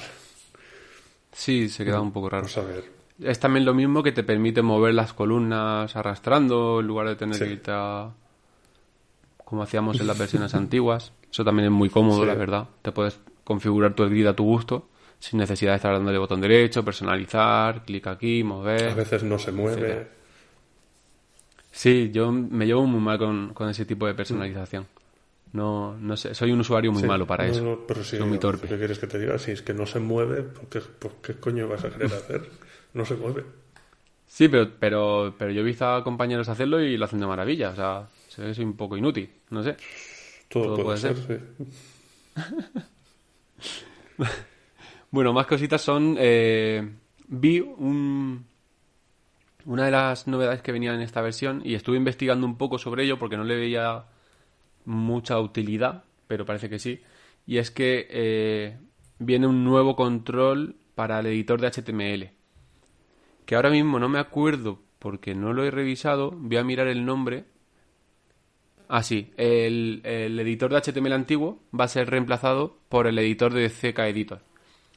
Sí, 1.31 1.67
se 1.69 1.83
queda 1.83 2.01
un 2.01 2.11
poco 2.11 2.29
raro. 2.29 2.43
Vamos 2.43 2.57
a 2.59 2.61
ver. 2.61 2.83
Es 3.19 3.39
también 3.39 3.65
lo 3.65 3.73
mismo 3.73 4.03
que 4.03 4.11
te 4.11 4.21
permite 4.21 4.61
mover 4.61 4.93
las 4.93 5.13
columnas 5.13 5.95
arrastrando 5.95 6.81
en 6.81 6.85
lugar 6.85 7.07
de 7.07 7.15
tener 7.15 7.39
que 7.39 7.51
irte 7.53 7.71
como 9.51 9.63
hacíamos 9.63 9.99
en 9.99 10.07
las 10.07 10.17
versiones 10.23 10.55
antiguas. 10.55 11.11
Eso 11.29 11.43
también 11.45 11.65
es 11.65 11.71
muy 11.71 11.89
cómodo, 11.89 12.25
la 12.25 12.33
verdad. 12.33 12.67
Te 12.81 12.91
puedes 12.91 13.19
configurar 13.43 13.93
tu 13.93 14.03
grid 14.05 14.25
a 14.27 14.35
tu 14.35 14.43
gusto 14.45 14.87
sin 15.19 15.37
necesidad 15.37 15.73
de 15.73 15.75
estar 15.75 15.93
dándole 15.93 16.17
botón 16.17 16.41
derecho, 16.41 16.83
personalizar, 16.83 17.83
clic 17.85 18.07
aquí, 18.07 18.43
mover. 18.43 18.89
A 18.89 18.95
veces 18.95 19.21
no 19.23 19.37
se 19.37 19.51
mueve. 19.51 20.07
Sí, 21.71 22.09
yo 22.13 22.31
me 22.31 22.65
llevo 22.65 22.85
muy 22.87 22.99
mal 22.99 23.17
con, 23.17 23.53
con 23.53 23.69
ese 23.69 23.85
tipo 23.85 24.07
de 24.07 24.13
personalización. 24.13 24.87
No, 25.53 25.95
no 25.99 26.15
sé, 26.15 26.33
soy 26.33 26.51
un 26.53 26.61
usuario 26.61 26.91
muy 26.93 27.01
Sí, 27.01 27.07
malo 27.07 27.27
para 27.27 27.45
no, 27.45 27.51
eso. 27.51 27.63
no, 27.63 27.79
pero 27.85 28.03
sí, 28.03 28.17
soy 28.17 28.25
muy 28.25 28.39
torpe. 28.39 28.67
¿Qué 28.67 28.77
quieres 28.77 28.99
que 28.99 29.07
te 29.07 29.19
diga? 29.19 29.37
Si 29.37 29.51
es 29.51 29.61
que 29.61 29.73
no 29.73 29.85
se 29.85 29.99
mueve, 29.99 30.43
¿por 30.43 30.67
qué, 30.69 30.79
por 30.79 31.11
qué 31.21 31.35
coño 31.35 31.67
vas 31.67 31.83
a 31.83 31.89
querer 31.89 32.07
hacer? 32.13 32.49
No 32.93 33.05
se 33.05 33.15
mueve. 33.15 33.43
Sí, 34.27 34.47
pero, 34.47 34.69
pero, 34.79 35.35
pero 35.37 35.51
yo 35.51 35.61
he 35.61 35.63
visto 35.63 35.85
a 35.85 36.03
compañeros 36.03 36.47
hacerlo 36.49 36.81
y 36.81 36.95
lo 36.97 37.05
hacen 37.05 37.19
de 37.19 37.27
maravilla. 37.27 37.69
O 37.71 37.75
sea, 37.75 38.07
soy 38.53 38.63
un 38.63 38.75
poco 38.77 38.97
inútil. 38.97 39.29
No 39.49 39.63
sé. 39.63 39.75
Todo, 40.47 40.73
Todo 40.75 40.83
puede, 40.83 40.97
puede 40.97 40.97
ser, 40.97 41.15
ser. 41.17 41.41
sí. 41.57 41.63
Bueno, 45.09 45.33
más 45.33 45.45
cositas 45.45 45.81
son. 45.81 46.15
eh, 46.17 46.89
vi 47.27 47.59
un, 47.59 48.45
una 49.65 49.85
de 49.85 49.91
las 49.91 50.27
novedades 50.27 50.61
que 50.61 50.71
venían 50.71 50.95
en 50.95 51.01
esta 51.01 51.21
versión 51.21 51.61
y 51.65 51.75
estuve 51.75 51.97
investigando 51.97 52.45
un 52.45 52.57
poco 52.57 52.77
sobre 52.77 53.03
ello 53.03 53.19
porque 53.19 53.37
no 53.37 53.43
le 53.43 53.55
veía 53.57 54.05
mucha 54.85 55.39
utilidad, 55.39 56.03
pero 56.27 56.45
parece 56.45 56.69
que 56.69 56.79
sí. 56.79 57.01
Y 57.45 57.57
es 57.57 57.71
que 57.71 58.07
eh, 58.09 58.77
viene 59.19 59.47
un 59.47 59.63
nuevo 59.65 59.95
control 59.95 60.75
para 60.95 61.19
el 61.19 61.25
editor 61.27 61.59
de 61.59 61.67
HTML. 61.67 62.31
Que 63.45 63.55
ahora 63.55 63.69
mismo 63.69 63.99
no 63.99 64.07
me 64.07 64.19
acuerdo 64.19 64.79
porque 64.99 65.35
no 65.35 65.51
lo 65.51 65.65
he 65.65 65.71
revisado. 65.71 66.31
Voy 66.31 66.55
a 66.57 66.63
mirar 66.63 66.87
el 66.87 67.03
nombre. 67.05 67.45
Ah, 68.93 69.03
sí. 69.03 69.31
El, 69.37 70.01
el 70.03 70.37
editor 70.37 70.69
de 70.69 70.81
HTML 70.81 71.13
antiguo 71.13 71.59
va 71.73 71.85
a 71.85 71.87
ser 71.87 72.09
reemplazado 72.09 72.77
por 72.89 73.07
el 73.07 73.17
editor 73.19 73.53
de 73.53 73.69
CK 73.69 73.99
Editor. 73.99 74.41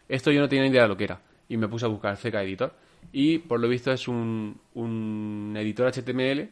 Esto 0.09 0.33
yo 0.33 0.41
no 0.41 0.49
tenía 0.49 0.65
ni 0.65 0.71
idea 0.71 0.83
de 0.83 0.89
lo 0.89 0.97
que 0.97 1.05
era. 1.05 1.23
Y 1.49 1.57
me 1.57 1.69
puse 1.69 1.85
a 1.85 1.89
buscar 1.89 2.17
CK 2.17 2.35
Editor. 2.35 2.75
Y 3.13 3.39
por 3.39 3.61
lo 3.61 3.69
visto 3.69 3.93
es 3.93 4.09
un, 4.09 4.61
un 4.75 5.55
editor 5.57 5.93
HTML 5.93 6.49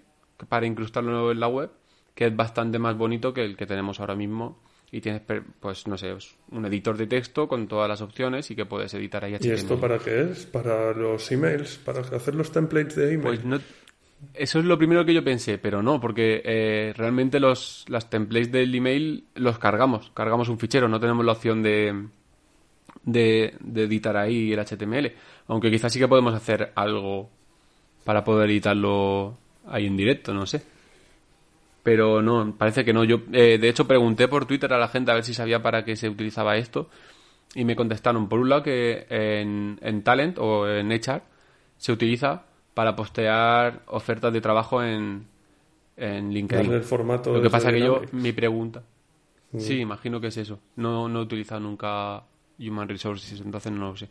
para 0.49 0.67
incrustarlo 0.67 1.33
en 1.33 1.41
la 1.41 1.49
web 1.49 1.71
que 2.15 2.27
es 2.27 2.37
bastante 2.37 2.79
más 2.79 2.97
bonito 2.97 3.35
que 3.35 3.45
el 3.45 3.57
que 3.57 3.67
tenemos 3.67 3.99
ahora 3.99 4.15
mismo. 4.15 4.63
Y 4.93 5.01
tienes, 5.01 5.23
pues 5.59 5.89
no 5.89 5.99
sé, 5.99 6.15
un 6.53 6.67
editor 6.67 6.97
de 6.97 7.09
texto 7.09 7.49
con 7.49 7.67
todas 7.67 7.89
las 7.89 8.03
opciones 8.03 8.49
y 8.53 8.55
que 8.55 8.67
puedes 8.67 8.95
editar 8.95 9.25
ahí 9.25 9.35
HTML. 9.35 9.47
¿Y 9.47 9.51
esto 9.51 9.81
para 9.81 9.99
qué 9.99 10.31
es? 10.31 10.47
¿Para 10.47 10.93
los 10.93 11.33
emails? 11.33 11.79
¿Para 11.79 12.03
hacer 12.03 12.37
los 12.37 12.53
templates 12.53 12.95
de 12.95 13.15
email? 13.15 13.23
Pues 13.23 13.45
no. 13.45 13.59
Eso 14.35 14.61
es 14.61 14.65
lo 14.65 14.79
primero 14.79 15.05
que 15.05 15.15
yo 15.15 15.25
pensé, 15.25 15.59
pero 15.59 15.83
no, 15.83 16.01
porque 16.01 16.43
eh, 16.45 16.95
realmente 16.97 17.41
los 17.41 17.85
las 17.89 18.09
templates 18.09 18.53
del 18.53 18.75
email 18.75 19.25
los 19.35 19.59
cargamos, 19.59 20.11
cargamos 20.15 20.49
un 20.49 20.59
fichero, 20.59 20.89
no 20.89 21.01
tenemos 21.01 21.25
la 21.25 21.33
opción 21.33 21.63
de, 21.63 22.07
de, 23.05 23.55
editar 23.75 24.17
ahí 24.17 24.53
el 24.53 24.61
HTML, 24.61 25.13
aunque 25.49 25.71
quizás 25.71 25.93
sí 25.93 25.99
que 25.99 26.09
podemos 26.09 26.35
hacer 26.35 26.73
algo 26.77 27.31
para 28.05 28.25
poder 28.25 28.51
editarlo 28.51 29.37
ahí 29.67 29.87
en 29.87 29.97
directo, 29.97 30.33
no 30.33 30.47
sé. 30.47 30.63
Pero 31.83 32.23
no, 32.23 32.55
parece 32.57 32.85
que 32.85 32.93
no. 32.93 33.05
Yo, 33.05 33.23
eh, 33.33 33.59
de 33.59 33.69
hecho, 33.69 33.89
pregunté 33.89 34.29
por 34.29 34.47
Twitter 34.47 34.73
a 34.73 34.79
la 34.79 34.89
gente 34.89 35.11
a 35.11 35.15
ver 35.15 35.25
si 35.25 35.35
sabía 35.35 35.63
para 35.63 35.85
qué 35.85 35.97
se 35.97 36.09
utilizaba 36.09 36.57
esto 36.57 36.89
y 37.55 37.65
me 37.65 37.77
contestaron, 37.77 38.29
por 38.29 38.39
un 38.39 38.49
lado, 38.49 38.63
que 38.63 39.07
en, 39.11 39.79
en 39.83 40.03
Talent 40.03 40.39
o 40.39 40.69
en 40.69 40.93
HR 40.93 41.23
se 41.77 41.93
utiliza 41.93 42.45
para 42.75 42.97
postear 42.97 43.83
ofertas 43.87 44.33
de 44.33 44.41
trabajo 44.41 44.83
en, 44.83 45.27
en 45.97 46.33
LinkedIn. 46.33 46.65
Darle 46.67 46.79
el 46.79 46.85
formato 46.85 47.33
Lo 47.35 47.43
que 47.43 47.51
pasa 47.51 47.71
que 47.71 47.81
yo, 47.81 48.03
mi 48.13 48.33
pregunta. 48.33 48.83
Sí, 49.59 49.81
imagino 49.81 50.19
que 50.21 50.29
es 50.29 50.37
eso. 50.39 50.59
No, 50.77 51.09
no 51.09 51.21
he 51.21 51.23
utilizado 51.23 51.61
nunca 51.61 52.23
Human 52.59 52.89
Resources, 52.89 53.39
entonces 53.41 53.71
no 53.71 53.91
lo 53.91 53.97
sé. 53.97 54.09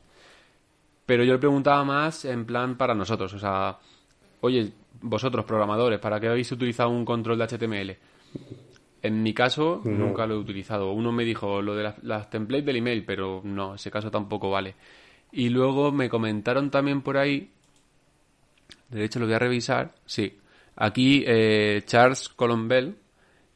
Pero 1.05 1.23
yo 1.23 1.33
le 1.33 1.39
preguntaba 1.39 1.83
más 1.83 2.25
en 2.25 2.45
plan 2.45 2.75
para 2.77 2.93
nosotros. 2.93 3.33
O 3.33 3.39
sea, 3.39 3.77
oye, 4.41 4.71
vosotros 5.01 5.43
programadores, 5.45 5.99
¿para 5.99 6.19
qué 6.19 6.27
habéis 6.27 6.51
utilizado 6.51 6.89
un 6.91 7.03
control 7.05 7.39
de 7.39 7.47
HTML? 7.47 7.97
En 9.01 9.23
mi 9.23 9.33
caso, 9.33 9.81
No. 9.83 9.91
nunca 10.05 10.27
lo 10.27 10.35
he 10.35 10.37
utilizado. 10.37 10.91
Uno 10.91 11.11
me 11.11 11.25
dijo 11.25 11.59
lo 11.63 11.75
de 11.75 11.83
las, 11.83 12.03
las 12.03 12.29
templates 12.29 12.65
del 12.67 12.75
email, 12.75 13.03
pero 13.03 13.41
no, 13.43 13.73
ese 13.73 13.89
caso 13.89 14.11
tampoco 14.11 14.51
vale. 14.51 14.75
Y 15.31 15.49
luego 15.49 15.91
me 15.91 16.07
comentaron 16.07 16.69
también 16.69 17.01
por 17.01 17.17
ahí, 17.17 17.49
de 18.91 19.05
hecho 19.05 19.19
lo 19.19 19.25
voy 19.25 19.35
a 19.35 19.39
revisar, 19.39 19.95
sí. 20.05 20.37
Aquí 20.75 21.23
eh, 21.27 21.83
Charles 21.85 22.29
Colombel 22.29 22.95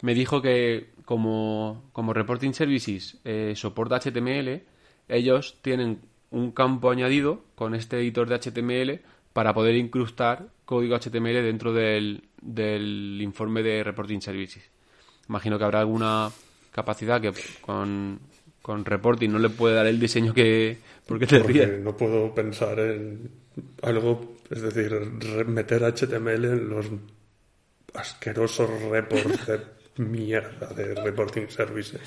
me 0.01 0.13
dijo 0.13 0.41
que 0.41 0.91
como, 1.05 1.89
como 1.93 2.13
Reporting 2.13 2.53
Services 2.53 3.17
eh, 3.23 3.53
soporta 3.55 3.99
HTML, 3.99 4.63
ellos 5.07 5.57
tienen 5.61 6.01
un 6.31 6.51
campo 6.51 6.91
añadido 6.91 7.43
con 7.55 7.75
este 7.75 7.97
editor 7.99 8.27
de 8.27 8.39
HTML 8.39 9.01
para 9.33 9.53
poder 9.53 9.75
incrustar 9.75 10.47
código 10.65 10.97
HTML 10.97 11.43
dentro 11.43 11.73
del, 11.73 12.23
del 12.41 13.19
informe 13.21 13.63
de 13.63 13.83
Reporting 13.83 14.19
Services. 14.19 14.69
Imagino 15.29 15.57
que 15.57 15.63
habrá 15.63 15.79
alguna 15.81 16.29
capacidad 16.71 17.21
que 17.21 17.31
con, 17.61 18.19
con 18.65 18.83
Reporting 18.83 19.29
no 19.29 19.37
le 19.37 19.51
puede 19.51 19.75
dar 19.75 19.85
el 19.85 19.99
diseño 19.99 20.33
que... 20.33 20.79
¿Por 21.05 21.19
qué 21.19 21.27
te 21.27 21.39
Porque 21.39 21.67
ríes? 21.67 21.79
no 21.83 21.95
puedo 21.95 22.33
pensar 22.33 22.79
en 22.79 23.29
algo, 23.83 24.37
es 24.49 24.59
decir, 24.59 24.91
meter 25.45 25.83
HTML 25.83 26.45
en 26.45 26.69
los 26.69 26.87
asquerosos 27.93 28.67
reports 28.89 29.45
de 29.45 29.59
mierda 30.03 30.73
de 30.73 30.95
reporting 30.95 31.47
services. 31.47 32.01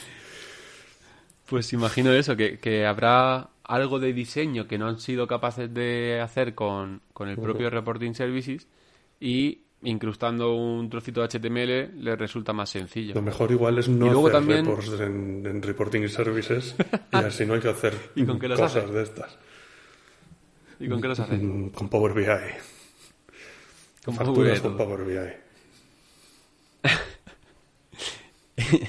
Pues 1.46 1.72
imagino 1.72 2.10
eso, 2.10 2.34
que, 2.34 2.58
que 2.58 2.84
habrá 2.84 3.50
algo 3.62 4.00
de 4.00 4.12
diseño 4.12 4.66
que 4.66 4.78
no 4.78 4.88
han 4.88 4.98
sido 4.98 5.28
capaces 5.28 5.72
de 5.72 6.20
hacer 6.20 6.56
con, 6.56 7.02
con 7.12 7.28
el 7.28 7.36
propio 7.36 7.70
Reporting 7.70 8.14
Services 8.14 8.66
y 9.20 9.60
incrustando 9.82 10.54
un 10.54 10.90
trocito 10.90 11.20
de 11.20 11.28
HTML 11.28 12.02
les 12.02 12.18
resulta 12.18 12.52
más 12.52 12.68
sencillo. 12.70 13.14
Lo 13.14 13.22
mejor 13.22 13.50
igual 13.52 13.78
es 13.78 13.88
no 13.88 14.06
Y 14.06 14.10
luego 14.10 14.26
hacer 14.28 14.40
también- 14.40 14.64
reports 14.66 15.00
en, 15.00 15.46
en 15.46 15.62
reporting 15.62 16.08
services 16.08 16.74
y 17.12 17.16
así 17.16 17.46
no 17.46 17.54
hay 17.54 17.60
que 17.60 17.68
hacer 17.68 17.94
¿Y 18.16 18.24
con 18.24 18.38
qué 18.38 18.48
los 18.48 18.58
cosas 18.58 18.84
hace? 18.84 18.92
de 18.92 19.02
estas. 19.02 19.38
¿Y 20.80 20.88
con 20.88 21.00
qué 21.00 21.08
los 21.08 21.18
hacen? 21.20 21.66
Mm, 21.66 21.70
Con 21.70 21.88
Power 21.88 22.12
BI. 22.12 22.24
Con 24.04 24.14
Facturas 24.14 24.26
Power 24.26 24.52
BI, 24.52 24.60
con. 24.60 24.76
Power 24.76 25.04
BI. 25.04 26.88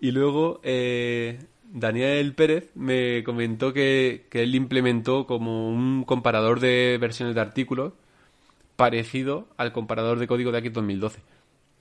Y 0.00 0.10
luego 0.10 0.60
eh, 0.64 1.38
Daniel 1.72 2.34
Pérez 2.34 2.70
me 2.74 3.22
comentó 3.22 3.72
que, 3.72 4.26
que 4.30 4.42
él 4.42 4.54
implementó 4.56 5.28
como 5.28 5.68
un 5.68 6.02
comparador 6.02 6.58
de 6.58 6.98
versiones 7.00 7.36
de 7.36 7.40
artículos 7.40 7.92
parecido 8.82 9.46
al 9.58 9.70
comparador 9.70 10.18
de 10.18 10.26
código 10.26 10.50
de 10.50 10.58
aquí 10.58 10.68
2012 10.68 11.20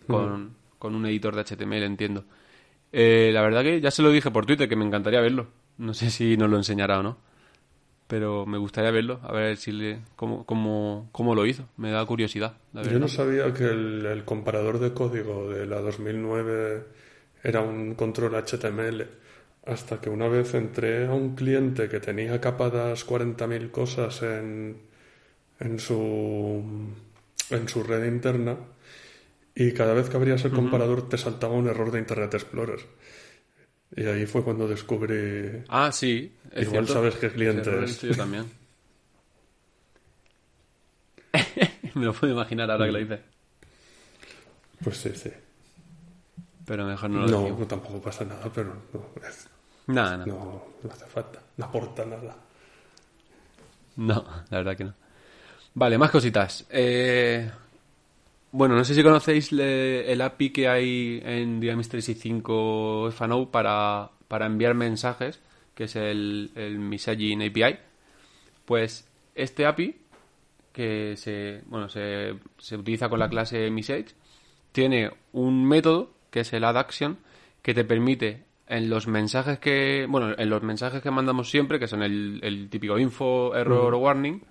con, 0.05 0.53
con 0.77 0.93
un 0.93 1.07
editor 1.07 1.35
de 1.35 1.43
HTML, 1.43 1.81
entiendo. 1.81 2.25
Eh, 2.91 3.31
la 3.33 3.41
verdad 3.41 3.63
que 3.63 3.81
ya 3.81 3.89
se 3.89 4.03
lo 4.03 4.11
dije 4.11 4.29
por 4.29 4.45
Twitter 4.45 4.69
que 4.69 4.75
me 4.75 4.85
encantaría 4.85 5.19
verlo. 5.19 5.47
No 5.79 5.95
sé 5.95 6.11
si 6.11 6.37
nos 6.37 6.47
lo 6.51 6.57
enseñará 6.57 6.99
o 6.99 7.03
no. 7.03 7.17
Pero 8.05 8.45
me 8.45 8.59
gustaría 8.59 8.91
verlo, 8.91 9.19
a 9.23 9.33
ver 9.33 9.57
si 9.57 9.71
le, 9.71 10.01
cómo, 10.15 10.45
cómo, 10.45 11.09
cómo 11.11 11.33
lo 11.33 11.47
hizo. 11.47 11.67
Me 11.75 11.89
da 11.89 12.05
curiosidad. 12.05 12.57
la 12.71 12.83
Yo 12.83 12.99
no 12.99 13.07
sabía 13.07 13.51
que 13.51 13.63
el, 13.63 14.05
el 14.05 14.23
comparador 14.23 14.77
de 14.77 14.93
código 14.93 15.49
de 15.49 15.65
la 15.65 15.81
2009 15.81 16.85
era 17.43 17.61
un 17.61 17.95
control 17.95 18.35
HTML 18.35 19.07
hasta 19.65 19.99
que 19.99 20.11
una 20.11 20.27
vez 20.27 20.53
entré 20.53 21.07
a 21.07 21.13
un 21.13 21.33
cliente 21.33 21.89
que 21.89 21.99
tenía 21.99 22.39
capadas 22.39 23.07
40.000 23.07 23.71
cosas 23.71 24.21
en, 24.21 24.90
en, 25.61 25.79
su, 25.79 26.63
en 27.49 27.69
su 27.69 27.83
red 27.83 28.05
interna 28.05 28.57
y 29.55 29.71
cada 29.73 29.93
vez 29.93 30.09
que 30.09 30.17
abrías 30.17 30.43
el 30.45 30.51
comparador 30.51 31.07
te 31.09 31.17
saltaba 31.17 31.53
un 31.53 31.67
error 31.67 31.91
de 31.91 31.99
Internet 31.99 32.33
Explorer. 32.33 32.79
Y 33.95 34.05
ahí 34.05 34.25
fue 34.25 34.43
cuando 34.43 34.67
descubrí... 34.67 35.63
Ah, 35.67 35.91
sí. 35.91 36.33
es 36.51 36.63
Igual 36.67 36.85
cierto. 36.85 36.93
sabes 36.93 37.15
qué 37.15 37.29
cliente 37.31 37.83
es. 37.83 38.01
yo 38.01 38.15
también. 38.15 38.45
Me 41.95 42.05
lo 42.05 42.13
puedo 42.13 42.33
imaginar 42.33 42.71
ahora 42.71 42.85
que 42.85 42.91
lo 42.91 42.99
dices. 42.99 43.19
Pues 44.83 44.97
sí, 44.97 45.11
sí. 45.13 45.31
Pero 46.65 46.85
mejor 46.85 47.09
no 47.09 47.21
lo 47.21 47.27
No, 47.27 47.41
decimos. 47.43 47.67
tampoco 47.67 48.01
pasa 48.01 48.23
nada, 48.25 48.49
pero 48.53 48.73
no, 48.93 49.27
es- 49.27 49.47
Nada, 49.87 50.17
no. 50.17 50.25
no, 50.25 50.65
no 50.83 50.91
hace 50.91 51.05
falta. 51.05 51.41
No 51.57 51.65
aporta 51.65 52.05
nada. 52.05 52.35
No, 53.97 54.25
la 54.49 54.57
verdad 54.57 54.77
que 54.77 54.83
no. 54.85 54.93
Vale, 55.73 55.97
más 55.97 56.11
cositas. 56.11 56.65
Eh, 56.69 57.49
bueno, 58.51 58.75
no 58.75 58.83
sé 58.83 58.93
si 58.93 59.03
conocéis 59.03 59.51
le- 59.51 60.11
el 60.11 60.21
API 60.21 60.49
que 60.49 60.67
hay 60.67 61.21
en 61.23 61.59
Dynamics 61.59 61.89
365 61.89 63.07
FNO 63.09 63.49
para, 63.51 64.09
para 64.27 64.45
enviar 64.45 64.73
mensajes, 64.75 65.39
que 65.73 65.85
es 65.85 65.95
el, 65.95 66.51
el 66.55 66.77
Messaging 66.79 67.41
API. 67.43 67.77
Pues 68.65 69.07
este 69.35 69.65
API, 69.65 69.95
que 70.73 71.15
se, 71.17 71.61
bueno, 71.67 71.87
se, 71.89 72.35
se 72.57 72.75
utiliza 72.77 73.07
con 73.09 73.19
la 73.19 73.29
clase 73.29 73.69
Message, 73.71 74.07
tiene 74.73 75.11
un 75.33 75.65
método, 75.65 76.11
que 76.29 76.41
es 76.41 76.51
el 76.53 76.63
addAction, 76.65 77.17
que 77.61 77.73
te 77.73 77.85
permite 77.85 78.43
en 78.67 78.89
los 78.89 79.07
mensajes 79.07 79.59
que, 79.59 80.05
bueno, 80.09 80.33
en 80.37 80.49
los 80.49 80.63
mensajes 80.63 81.01
que 81.01 81.11
mandamos 81.11 81.49
siempre, 81.49 81.79
que 81.79 81.87
son 81.87 82.03
el, 82.03 82.39
el 82.43 82.69
típico 82.69 82.97
info, 82.99 83.53
error 83.55 83.93
o 83.93 83.97
warning, 83.99 84.41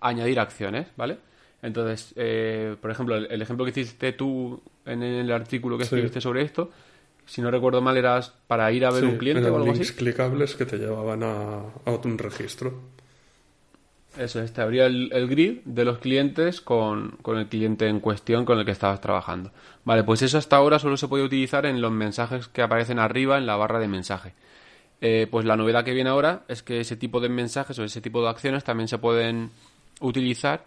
añadir 0.00 0.38
acciones, 0.40 0.86
¿vale? 0.96 1.18
Entonces, 1.62 2.12
eh, 2.16 2.76
por 2.80 2.90
ejemplo, 2.90 3.16
el, 3.16 3.26
el 3.30 3.42
ejemplo 3.42 3.64
que 3.64 3.70
hiciste 3.72 4.12
tú 4.12 4.60
en 4.86 5.02
el 5.02 5.30
artículo 5.32 5.76
que 5.76 5.84
Sí. 5.84 5.88
escribiste 5.88 6.20
sobre 6.20 6.42
esto, 6.42 6.70
si 7.26 7.42
no 7.42 7.50
recuerdo 7.50 7.82
mal, 7.82 7.96
era 7.96 8.20
para 8.46 8.70
ir 8.72 8.84
a 8.86 8.90
ver 8.90 9.02
Sí, 9.04 9.06
un 9.10 9.18
cliente 9.18 9.40
eran 9.40 9.52
o 9.52 9.56
algo 9.56 9.72
links 9.72 9.88
así. 9.90 9.98
clicables 9.98 10.54
que 10.54 10.64
te 10.66 10.78
llevaban 10.78 11.22
a, 11.22 11.60
a 11.84 11.90
un 12.04 12.16
registro. 12.18 12.74
Eso 14.16 14.40
es, 14.42 14.52
te 14.52 14.62
abría 14.62 14.86
el, 14.86 15.10
el 15.12 15.28
grid 15.28 15.58
de 15.64 15.84
los 15.84 15.98
clientes 15.98 16.60
con, 16.60 17.18
con 17.22 17.38
el 17.38 17.46
cliente 17.46 17.86
en 17.88 18.00
cuestión 18.00 18.44
con 18.44 18.58
el 18.58 18.64
que 18.64 18.70
estabas 18.72 19.00
trabajando. 19.00 19.52
Vale, 19.84 20.02
pues 20.02 20.22
eso 20.22 20.38
hasta 20.38 20.56
ahora 20.56 20.78
solo 20.78 20.96
se 20.96 21.06
puede 21.06 21.22
utilizar 21.24 21.66
en 21.66 21.80
los 21.80 21.92
mensajes 21.92 22.48
que 22.48 22.62
aparecen 22.62 22.98
arriba 22.98 23.36
en 23.38 23.46
la 23.46 23.56
barra 23.56 23.78
de 23.78 23.86
mensaje. 23.86 24.32
Eh, 25.00 25.28
pues 25.30 25.44
la 25.44 25.56
novedad 25.56 25.84
que 25.84 25.92
viene 25.94 26.10
ahora 26.10 26.42
es 26.48 26.62
que 26.64 26.80
ese 26.80 26.96
tipo 26.96 27.20
de 27.20 27.28
mensajes 27.28 27.78
o 27.78 27.84
ese 27.84 28.00
tipo 28.00 28.20
de 28.22 28.30
acciones 28.30 28.64
también 28.64 28.88
se 28.88 28.98
pueden 28.98 29.50
utilizar 30.00 30.64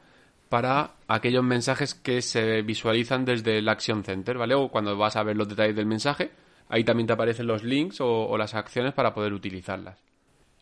para 0.50 0.96
aquellos 1.08 1.44
mensajes 1.44 1.96
que 1.96 2.22
se 2.22 2.62
visualizan 2.62 3.24
desde 3.24 3.60
el 3.60 3.70
Action 3.70 4.04
Center, 4.04 4.38
¿vale? 4.38 4.54
O 4.54 4.68
cuando 4.68 4.98
vas 4.98 5.16
a 5.16 5.24
ver 5.24 5.38
los 5.38 5.48
detalles 5.48 5.76
del 5.76 5.86
mensaje, 5.86 6.32
ahí 6.68 6.84
también 6.84 7.08
te 7.08 7.14
aparecen 7.14 7.48
los 7.48 7.64
links 7.64 8.02
o, 8.02 8.38
las 8.38 8.54
acciones 8.54 8.94
para 8.94 9.14
poder 9.14 9.32
utilizarlas. 9.32 9.98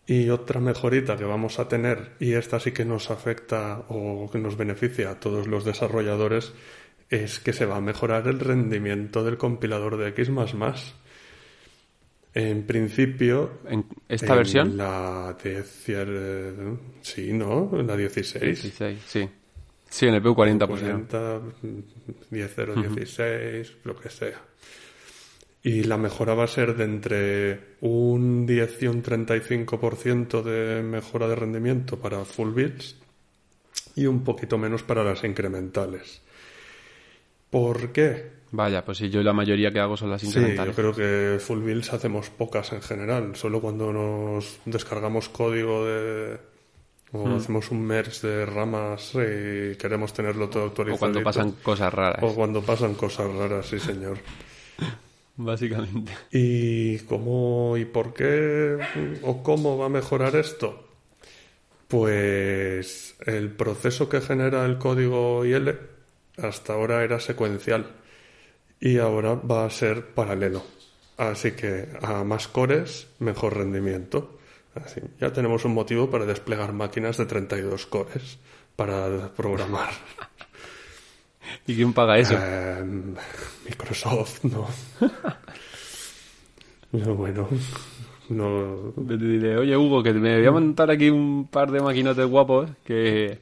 Y 0.05 0.29
otra 0.29 0.59
mejorita 0.59 1.17
que 1.17 1.23
vamos 1.23 1.59
a 1.59 1.67
tener, 1.67 2.13
y 2.19 2.33
esta 2.33 2.59
sí 2.59 2.71
que 2.71 2.85
nos 2.85 3.09
afecta 3.09 3.85
o 3.89 4.29
que 4.31 4.37
nos 4.37 4.57
beneficia 4.57 5.11
a 5.11 5.19
todos 5.19 5.47
los 5.47 5.65
desarrolladores, 5.65 6.53
es 7.09 7.39
que 7.39 7.53
se 7.53 7.65
va 7.65 7.77
a 7.77 7.81
mejorar 7.81 8.27
el 8.27 8.39
rendimiento 8.39 9.23
del 9.23 9.37
compilador 9.37 9.97
de 9.97 10.09
X++. 10.09 10.29
En 12.39 12.63
principio, 12.63 13.59
En 13.67 13.85
esta 14.07 14.31
en 14.31 14.37
versión, 14.37 14.77
La 14.77 15.35
sí, 17.01 17.33
¿no? 17.33 17.69
La 17.85 17.97
16. 17.97 18.41
16, 18.41 18.99
sí. 19.05 19.29
Sí, 19.89 20.07
en 20.07 20.13
el 20.13 20.23
PU40 20.23 20.67
pusieron. 20.67 21.05
40, 21.05 21.41
10.016, 22.31 23.75
lo 23.83 23.99
que 23.99 24.09
sea. 24.09 24.41
Y 25.63 25.83
la 25.83 25.97
mejora 25.97 26.33
va 26.33 26.45
a 26.45 26.47
ser 26.47 26.77
de 26.77 26.85
entre 26.85 27.59
un 27.81 28.45
10 28.45 28.83
y 28.83 28.87
un 28.87 29.03
35% 29.03 30.41
de 30.41 30.81
mejora 30.81 31.27
de 31.27 31.35
rendimiento 31.35 31.99
para 31.99 32.23
full 32.23 32.51
builds 32.51 32.95
y 33.95 34.05
un 34.05 34.23
poquito 34.23 34.57
menos 34.57 34.83
para 34.83 35.03
las 35.03 35.25
incrementales. 35.25 36.21
¿Por 37.49 37.91
qué? 37.91 38.39
Vaya, 38.51 38.83
pues 38.83 38.97
sí, 38.97 39.09
yo 39.09 39.21
la 39.21 39.33
mayoría 39.33 39.71
que 39.71 39.79
hago 39.79 39.95
son 39.95 40.09
las 40.09 40.21
Sí, 40.21 40.27
incrementales. 40.27 40.75
yo 40.75 40.81
creo 40.81 40.95
que 40.95 41.39
full 41.39 41.59
builds 41.59 41.93
hacemos 41.93 42.29
pocas 42.29 42.71
en 42.73 42.81
general. 42.81 43.35
Solo 43.35 43.61
cuando 43.61 43.93
nos 43.93 44.59
descargamos 44.65 45.29
código 45.29 45.85
de 45.85 46.37
o 47.11 47.25
Hmm. 47.25 47.33
hacemos 47.37 47.71
un 47.71 47.81
merge 47.81 48.27
de 48.27 48.45
ramas 48.45 49.13
y 49.15 49.75
queremos 49.77 50.13
tenerlo 50.13 50.47
todo 50.49 50.63
o 50.63 50.67
actualizado. 50.67 50.99
cuando 50.99 51.23
pasan 51.23 51.51
cosas 51.63 51.91
raras, 51.93 52.23
O 52.23 52.35
cuando 52.35 52.61
pasan 52.61 52.93
cosas 52.95 53.31
raras, 53.33 53.65
sí, 53.67 53.79
señor. 53.79 54.17
básicamente. 55.37 56.11
¿Y 56.31 56.99
cómo 56.99 57.77
y 57.77 57.85
por 57.85 58.13
qué 58.13 58.77
o 59.23 59.41
cómo 59.41 59.77
va 59.77 59.87
a 59.87 59.89
mejorar 59.89 60.35
esto? 60.35 60.87
Pues 61.87 63.15
el 63.25 63.49
proceso 63.51 64.07
que 64.09 64.21
genera 64.21 64.63
el 64.65 64.77
código 64.77 65.43
IL 65.45 65.75
hasta 66.41 66.73
ahora 66.73 67.03
era 67.03 67.19
secuencial 67.19 67.87
y 68.79 68.97
ahora 68.97 69.35
va 69.35 69.65
a 69.65 69.69
ser 69.69 70.13
paralelo. 70.13 70.63
Así 71.17 71.51
que 71.51 71.89
a 72.01 72.23
más 72.23 72.47
cores, 72.47 73.07
mejor 73.19 73.57
rendimiento. 73.57 74.39
Así, 74.75 75.01
ya 75.19 75.33
tenemos 75.33 75.65
un 75.65 75.73
motivo 75.73 76.09
para 76.09 76.25
desplegar 76.25 76.71
máquinas 76.73 77.17
de 77.17 77.25
32 77.25 77.85
cores 77.87 78.39
para 78.75 79.29
programar. 79.33 79.89
¿Y 81.67 81.75
quién 81.75 81.93
paga 81.93 82.17
eso? 82.17 82.35
Eh, 82.37 82.83
Microsoft, 83.65 84.45
no. 84.45 84.67
Pero 86.91 87.15
bueno, 87.15 87.49
no. 88.29 88.93
Diré, 88.95 89.57
oye 89.57 89.75
Hugo, 89.75 90.01
que 90.01 90.13
me 90.13 90.37
voy 90.37 90.47
a 90.47 90.51
montar 90.51 90.89
aquí 90.89 91.09
un 91.09 91.47
par 91.47 91.71
de 91.71 91.81
maquinotes 91.81 92.25
guapos 92.25 92.69
que, 92.83 93.39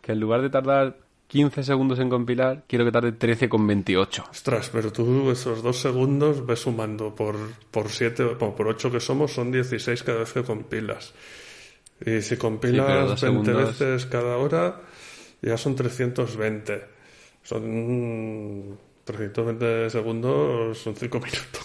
que 0.00 0.12
en 0.12 0.20
lugar 0.20 0.42
de 0.42 0.50
tardar 0.50 1.03
15 1.34 1.64
segundos 1.64 1.98
en 1.98 2.08
compilar, 2.08 2.62
quiero 2.68 2.84
que 2.84 2.92
tarde 2.92 3.12
13,28. 3.12 4.30
Ostras, 4.30 4.70
pero 4.72 4.92
tú 4.92 5.32
esos 5.32 5.64
dos 5.64 5.80
segundos 5.80 6.46
ves 6.46 6.60
sumando 6.60 7.12
por, 7.12 7.34
por 7.72 7.88
7 7.90 8.22
o 8.38 8.54
por 8.54 8.68
8 8.68 8.92
que 8.92 9.00
somos, 9.00 9.32
son 9.32 9.50
16 9.50 10.04
cada 10.04 10.20
vez 10.20 10.32
que 10.32 10.44
compilas. 10.44 11.12
Y 12.06 12.20
si 12.22 12.36
compilas 12.36 12.86
dos 13.08 13.20
20 13.20 13.50
segundos- 13.50 13.78
veces 13.80 14.06
cada 14.06 14.36
hora, 14.36 14.80
ya 15.42 15.56
son 15.56 15.74
320. 15.74 16.84
Son 17.42 18.78
320 19.04 19.90
segundos, 19.90 20.78
son 20.78 20.94
5 20.94 21.18
minutos. 21.24 21.63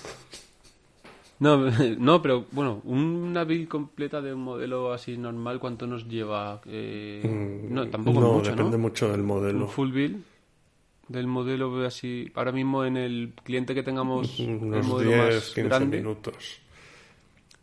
No, 1.39 1.58
no, 1.97 2.21
pero 2.21 2.45
bueno, 2.52 2.82
una 2.84 3.43
build 3.45 3.67
completa 3.67 4.21
de 4.21 4.34
un 4.34 4.41
modelo 4.41 4.91
así 4.91 5.17
normal, 5.17 5.60
¿cuánto 5.60 5.88
nos 5.88 6.08
lleva? 6.08 6.62
Eh, 6.65 7.21
no, 7.69 7.88
tampoco 7.88 8.19
Mm, 8.19 8.23
no, 8.23 8.34
mucho, 8.36 8.52
depende 8.52 8.78
¿no? 8.78 8.84
mucho 8.84 9.12
del 9.12 9.23
modelo. 9.23 9.60
Un 9.60 9.69
full 9.69 9.91
build 9.91 10.21
del 11.08 11.28
modelo 11.28 11.86
así, 11.86 12.30
ahora 12.36 12.52
mismo 12.52 12.86
en 12.86 12.97
el 12.97 13.34
cliente 13.43 13.73
que 13.73 13.84
tengamos 13.84 14.39
el 14.39 14.49
Unos 14.60 14.86
modelo 14.88 15.12
10, 15.12 15.17
más 15.36 15.45
15 15.45 15.63
grande, 15.69 15.97
minutos. 15.97 16.60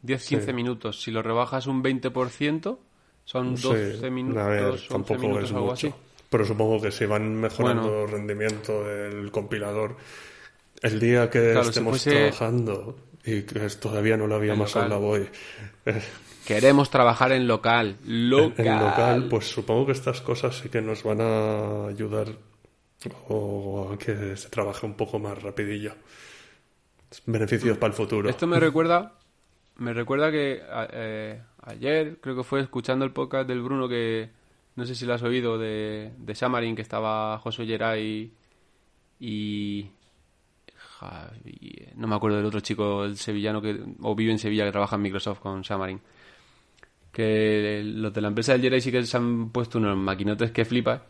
10-15 0.02 0.46
Sí. 0.46 0.52
minutos. 0.52 1.02
Si 1.02 1.10
lo 1.10 1.22
rebajas 1.22 1.66
un 1.66 1.82
20%, 1.82 2.78
son 3.24 3.56
Sí, 3.56 3.62
12 3.68 4.06
a 4.06 4.10
minutos, 4.10 4.46
ver, 4.46 4.64
11 4.72 4.88
tampoco 4.88 5.18
minutos, 5.18 5.44
es 5.44 5.52
algo 5.54 5.66
mucho. 5.70 5.86
así. 5.88 5.94
Pero 6.30 6.44
supongo 6.44 6.80
que 6.80 6.90
si 6.90 7.06
van 7.06 7.34
mejorando 7.36 8.04
el 8.04 8.10
rendimiento 8.10 8.84
del 8.84 9.30
compilador, 9.30 9.96
el 10.82 10.98
día 10.98 11.30
que 11.30 11.40
Claro, 11.52 11.62
si 11.64 11.68
estemos 11.70 12.04
fuese- 12.04 12.10
trabajando 12.10 12.96
y 13.26 13.42
que 13.42 13.60
todavía 13.80 14.16
no 14.16 14.26
lo 14.26 14.36
habíamos 14.36 14.74
hablado 14.76 15.06
hoy, 15.06 15.28
Queremos 16.46 16.90
trabajar 16.90 17.32
en 17.32 17.48
local. 17.48 17.96
Local. 18.04 18.66
en 18.66 18.78
local, 18.78 19.26
pues 19.28 19.46
supongo 19.50 19.86
que 19.86 19.92
estas 19.92 20.20
cosas 20.20 20.56
sí 20.56 20.68
que 20.68 20.80
nos 20.80 21.02
van 21.02 21.20
a 21.20 21.86
ayudar 21.88 22.28
o 23.28 23.90
a 23.92 23.98
que 23.98 24.36
se 24.36 24.48
trabaje 24.48 24.86
un 24.86 24.94
poco 24.94 25.18
más 25.18 25.42
rapidillo. 25.42 25.94
Beneficios 27.26 27.76
para 27.78 27.90
el 27.92 27.96
futuro. 27.96 28.28
Esto 28.28 28.46
me 28.46 28.60
recuerda, 28.60 29.14
me 29.78 29.92
recuerda 29.92 30.30
que 30.30 30.60
a- 30.70 30.88
eh, 30.92 31.40
ayer 31.62 32.18
creo 32.20 32.36
que 32.36 32.44
fue 32.44 32.60
escuchando 32.60 33.04
el 33.04 33.12
podcast 33.12 33.48
del 33.48 33.62
Bruno 33.62 33.88
que 33.88 34.30
no 34.76 34.84
sé 34.86 34.94
si 34.94 35.04
lo 35.06 35.14
has 35.14 35.22
oído 35.22 35.58
de, 35.58 36.12
de 36.18 36.34
Xamarin 36.34 36.76
que 36.76 36.82
estaba 36.82 37.38
José 37.38 37.64
Geray 37.66 38.32
y 39.18 39.90
Javi- 41.00 41.92
no 41.96 42.06
me 42.06 42.14
acuerdo 42.16 42.38
del 42.38 42.46
otro 42.46 42.60
chico 42.60 43.04
el 43.04 43.16
sevillano 43.16 43.60
que 43.60 43.80
o 44.02 44.14
vive 44.14 44.32
en 44.32 44.38
Sevilla 44.38 44.64
que 44.64 44.72
trabaja 44.72 44.96
en 44.96 45.02
Microsoft 45.02 45.40
con 45.40 45.62
Xamarin 45.62 46.00
que 47.12 47.82
los 47.84 48.12
de 48.12 48.20
la 48.20 48.28
empresa 48.28 48.52
del 48.52 48.62
Geray 48.62 48.80
sí 48.80 48.90
que 48.92 49.04
se 49.04 49.16
han 49.16 49.50
puesto 49.50 49.78
unos 49.78 49.96
maquinotes 49.96 50.50
que 50.50 50.64
flipas 50.64 51.00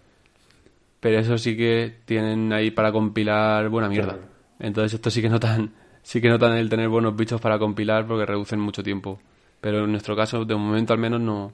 pero 1.00 1.18
eso 1.18 1.38
sí 1.38 1.56
que 1.56 1.98
tienen 2.04 2.52
ahí 2.52 2.70
para 2.70 2.90
compilar 2.90 3.68
buena 3.68 3.88
mierda. 3.88 4.18
Entonces 4.58 4.94
esto 4.94 5.10
sí 5.10 5.22
que 5.22 5.28
notan 5.28 5.72
sí 6.02 6.20
que 6.20 6.28
notan 6.28 6.54
el 6.54 6.68
tener 6.68 6.88
buenos 6.88 7.14
bichos 7.14 7.40
para 7.40 7.58
compilar 7.58 8.06
porque 8.06 8.26
reducen 8.26 8.58
mucho 8.58 8.82
tiempo. 8.82 9.20
Pero 9.60 9.84
en 9.84 9.90
nuestro 9.92 10.16
caso 10.16 10.44
de 10.44 10.56
momento 10.56 10.92
al 10.92 10.98
menos 10.98 11.20
no 11.20 11.52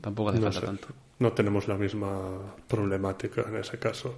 tampoco 0.00 0.30
hace 0.30 0.40
no, 0.40 0.46
falta 0.46 0.60
sé, 0.60 0.66
tanto. 0.66 0.88
No 1.18 1.32
tenemos 1.32 1.68
la 1.68 1.76
misma 1.76 2.54
problemática 2.66 3.42
en 3.48 3.56
ese 3.56 3.78
caso. 3.78 4.14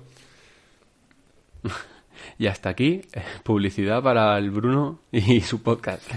Y 2.38 2.46
hasta 2.46 2.68
aquí, 2.70 3.02
publicidad 3.44 4.02
para 4.02 4.36
el 4.38 4.50
Bruno 4.50 5.00
y 5.10 5.40
su 5.42 5.62
podcast. 5.62 6.10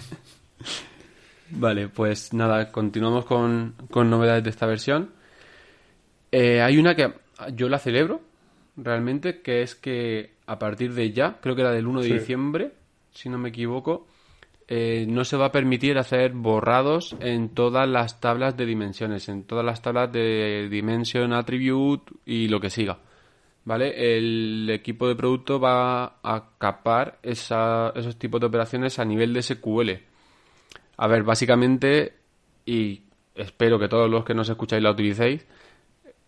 vale, 1.52 1.88
pues 1.90 2.34
nada, 2.34 2.72
continuamos 2.72 3.26
con, 3.26 3.76
con 3.92 4.10
novedades 4.10 4.44
de 4.44 4.50
esta 4.50 4.66
versión. 4.66 5.12
Eh, 6.32 6.62
hay 6.62 6.78
una 6.78 6.96
que 6.96 7.14
yo 7.54 7.70
la 7.70 7.80
celebro, 7.80 8.22
realmente, 8.78 9.42
que 9.42 9.62
es 9.62 9.76
que 9.76 10.34
a 10.48 10.60
partir 10.60 10.94
de 10.94 11.12
ya, 11.12 11.38
creo 11.42 11.56
que 11.56 11.62
era 11.62 11.72
del 11.72 11.88
1 11.88 12.02
de 12.02 12.08
Sí. 12.08 12.14
diciembre, 12.14 12.72
si 13.14 13.30
no 13.30 13.38
me 13.38 13.50
equivoco, 13.50 14.08
eh, 14.68 15.06
no 15.08 15.24
se 15.24 15.38
va 15.38 15.46
a 15.48 15.52
permitir 15.52 15.98
hacer 15.98 16.32
borrados 16.34 17.16
en 17.20 17.50
todas 17.50 17.88
las 17.88 18.20
tablas 18.20 18.58
de 18.58 18.66
dimensiones, 18.66 19.30
en 19.30 19.44
todas 19.44 19.64
las 19.64 19.82
tablas 19.82 20.12
de 20.12 20.68
Dimension, 20.70 21.34
Attribute 21.34 22.12
y 22.26 22.48
lo 22.48 22.60
que 22.60 22.70
siga. 22.72 22.98
¿Vale? 23.66 24.18
El 24.18 24.70
equipo 24.70 25.08
de 25.08 25.16
producto 25.16 25.60
va 25.60 26.20
a 26.22 26.52
capar 26.60 27.18
esos 27.24 28.18
tipos 28.18 28.40
de 28.40 28.46
operaciones 28.46 29.00
a 29.00 29.06
nivel 29.06 29.34
de 29.34 29.42
SQL. 29.42 29.92
A 30.98 31.08
ver, 31.08 31.24
básicamente, 31.24 32.14
y 32.64 33.04
espero 33.34 33.80
que 33.80 33.88
todos 33.88 34.10
los 34.10 34.24
que 34.24 34.36
nos 34.36 34.48
escucháis 34.50 34.84
la 34.84 34.92
utilicéis, 34.92 35.46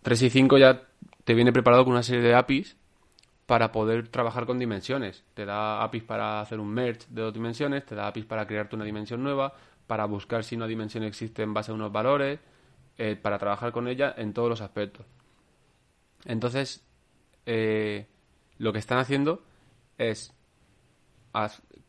365 0.02 0.58
ya 0.58 0.82
te 1.24 1.34
viene 1.34 1.52
preparado 1.52 1.84
con 1.84 1.92
una 1.92 2.02
serie 2.02 2.22
de 2.22 2.34
APIs 2.34 2.76
para 3.46 3.72
poder 3.72 4.08
trabajar 4.08 4.44
con 4.44 4.58
dimensiones. 4.58 5.24
Te 5.34 5.46
da 5.46 5.82
APIs 5.82 6.02
para 6.02 6.40
hacer 6.40 6.58
un 6.58 6.68
merge 6.68 7.06
de 7.08 7.22
dos 7.22 7.32
dimensiones, 7.32 7.86
te 7.86 7.94
da 7.94 8.08
APIs 8.08 8.26
para 8.26 8.46
crearte 8.46 8.76
una 8.76 8.84
dimensión 8.84 9.22
nueva, 9.22 9.54
para 9.86 10.04
buscar 10.06 10.44
si 10.44 10.56
una 10.56 10.66
dimensión 10.66 11.04
existe 11.04 11.42
en 11.42 11.54
base 11.54 11.70
a 11.70 11.74
unos 11.74 11.92
valores, 11.92 12.40
eh, 12.98 13.14
para 13.14 13.38
trabajar 13.38 13.72
con 13.72 13.86
ella 13.88 14.14
en 14.18 14.32
todos 14.34 14.48
los 14.48 14.60
aspectos. 14.60 15.06
Entonces, 16.24 16.84
eh, 17.50 18.06
lo 18.58 18.74
que 18.74 18.78
están 18.78 18.98
haciendo 18.98 19.42
es 19.96 20.34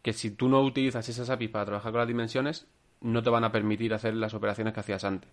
que 0.02 0.14
si 0.14 0.32
tú 0.32 0.48
no 0.48 0.62
utilizas 0.62 1.10
esas 1.10 1.30
APIs 1.30 1.50
para 1.50 1.66
trabajar 1.66 1.92
con 1.92 2.00
las 2.00 2.08
dimensiones, 2.08 2.66
no 3.02 3.22
te 3.22 3.30
van 3.30 3.44
a 3.44 3.52
permitir 3.52 3.94
hacer 3.94 4.14
las 4.14 4.34
operaciones 4.34 4.74
que 4.74 4.80
hacías 4.80 5.04
antes. 5.04 5.30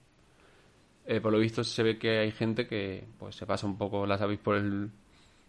Eh, 1.07 1.21
por 1.21 1.31
lo 1.31 1.39
visto 1.39 1.63
se 1.63 1.83
ve 1.85 1.97
que 1.97 2.19
hay 2.19 2.33
gente 2.33 2.67
que 2.67 3.05
pues 3.19 3.37
se 3.37 3.47
pasa 3.47 3.69
un 3.69 3.79
poco 3.79 4.05
las 4.05 4.21
APIs 4.21 4.41
por 4.41 4.57
el 4.57 4.91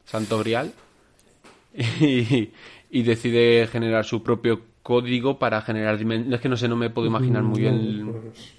santo 0.06 0.38
grial 0.38 0.72
y, 1.74 2.52
y 2.92 3.02
decide 3.02 3.66
generar 3.66 4.06
su 4.06 4.22
propio 4.22 4.62
código 4.84 5.40
para 5.40 5.62
generar 5.62 5.98
dimensiones. 5.98 6.36
Es 6.36 6.42
que 6.42 6.50
no 6.50 6.58
sé, 6.58 6.68
no 6.68 6.76
me 6.76 6.92
puedo 6.92 7.08
imaginar 7.08 7.42
muy 7.42 7.62
bien 7.62 8.12
Pues, 8.12 8.54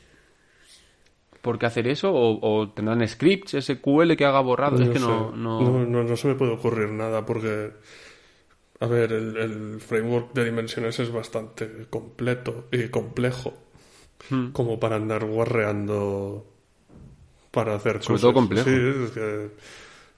por 1.49 1.59
qué 1.59 1.67
hacer 1.67 1.87
eso 1.89 2.09
o, 2.13 2.27
o 2.51 2.69
tendrán 2.77 3.07
scripts 3.15 3.53
SQL 3.67 4.17
que 4.19 4.25
haga 4.31 4.41
borrado. 4.41 4.77
es 4.83 4.89
que 4.95 4.99
no, 5.01 5.33
no... 5.45 5.61
No, 5.63 5.85
no- 5.87 6.05
no 6.05 6.17
se 6.17 6.29
me 6.29 6.35
puede 6.41 6.53
ocurrir 6.53 6.91
nada 6.91 7.25
porque, 7.25 7.53
a 8.81 8.87
ver, 8.87 9.13
el, 9.13 9.37
el 9.37 9.81
framework 9.81 10.33
de 10.35 10.45
dimensiones 10.45 10.99
es 11.01 11.11
bastante 11.13 11.87
completo 11.91 12.67
y 12.71 12.89
complejo 12.89 13.55
Hmm. 14.31 14.49
como 14.53 14.81
para 14.81 14.97
andar 14.97 15.25
guarreando 15.25 16.45
para 17.51 17.75
hacer 17.75 18.03
Sobre 18.03 18.07
cosas. 18.07 18.21
todo 18.21 18.33
complejo. 18.35 18.69
Sí, 18.69 18.77
es 19.05 19.11
que 19.13 19.51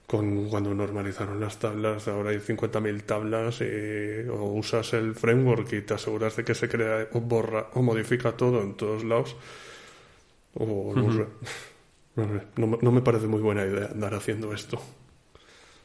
con, 0.07 0.49
cuando 0.49 0.73
normalizaron 0.73 1.39
las 1.39 1.59
tablas, 1.59 2.07
ahora 2.07 2.31
hay 2.31 2.39
50.000 2.39 3.03
tablas 3.03 3.61
y 3.61 4.27
o 4.29 4.43
usas 4.45 4.93
el 4.93 5.15
framework 5.15 5.71
y 5.73 5.81
te 5.81 5.93
aseguras 5.95 6.35
de 6.35 6.43
que 6.43 6.55
se 6.55 6.67
crea 6.69 7.07
o 7.13 7.21
borra 7.21 7.69
o 7.73 7.81
modifica 7.81 8.33
todo 8.33 8.61
en 8.61 8.75
todos 8.75 9.03
lados. 9.03 9.35
O 10.55 10.93
no. 10.95 11.27
No, 12.55 12.91
me- 12.91 13.01
parece 13.01 13.27
muy 13.27 13.41
buena 13.41 13.63
idea 13.65 13.87
andar 13.91 14.13
haciendo 14.13 14.53
esto. 14.53 14.81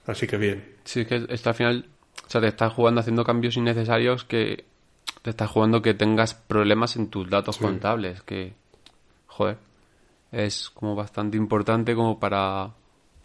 Así 0.06 0.26
que 0.26 0.36
bien. 0.36 0.76
Sí, 0.84 1.00
es 1.00 1.06
que 1.06 1.26
está 1.28 1.50
al 1.50 1.56
final, 1.56 1.88
o 2.26 2.30
sea, 2.30 2.40
te 2.40 2.48
estás 2.48 2.72
jugando 2.72 3.00
haciendo 3.00 3.24
cambios 3.24 3.56
innecesarios 3.56 4.24
que 4.24 4.64
te 5.22 5.30
estás 5.30 5.50
jugando 5.50 5.82
que 5.82 5.94
tengas 5.94 6.34
problemas 6.34 6.96
en 6.96 7.08
tus 7.08 7.28
datos 7.28 7.58
contables, 7.58 8.22
que, 8.22 8.54
joder, 9.26 9.58
es 10.32 10.70
como 10.70 10.94
bastante 10.94 11.36
importante 11.36 11.94
como 11.94 12.18
para 12.20 12.72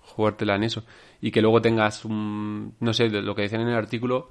jugártela 0.02 0.56
en 0.56 0.64
eso. 0.64 0.84
Y 1.22 1.32
que 1.32 1.42
luego 1.42 1.62
tengas 1.62 2.06
un, 2.06 2.76
no 2.80 2.94
sé, 2.94 3.10
lo 3.10 3.36
que 3.36 3.44
decían 3.44 3.62
en 3.62 3.70
el 3.70 3.76
artículo, 3.76 4.30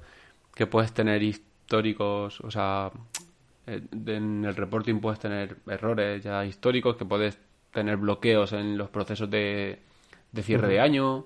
que 0.53 0.67
puedes 0.67 0.93
tener 0.93 1.23
históricos, 1.23 2.41
o 2.41 2.51
sea, 2.51 2.91
en 3.65 4.45
el 4.45 4.55
reporting 4.55 4.99
puedes 4.99 5.19
tener 5.19 5.57
errores 5.67 6.23
ya 6.23 6.45
históricos, 6.45 6.95
que 6.95 7.05
puedes 7.05 7.39
tener 7.71 7.97
bloqueos 7.97 8.53
en 8.53 8.77
los 8.77 8.89
procesos 8.89 9.29
de, 9.29 9.79
de 10.31 10.43
cierre 10.43 10.67
de 10.67 10.79
año, 10.79 11.25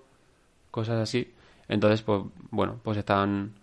cosas 0.71 1.02
así. 1.02 1.34
Entonces, 1.67 2.02
pues 2.02 2.24
bueno, 2.52 2.80
pues 2.84 2.98
están 2.98 3.54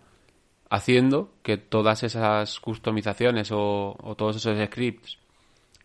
haciendo 0.69 1.33
que 1.43 1.57
todas 1.57 2.03
esas 2.03 2.59
customizaciones 2.59 3.51
o, 3.51 3.95
o 4.01 4.15
todos 4.15 4.37
esos 4.37 4.57
scripts 4.67 5.19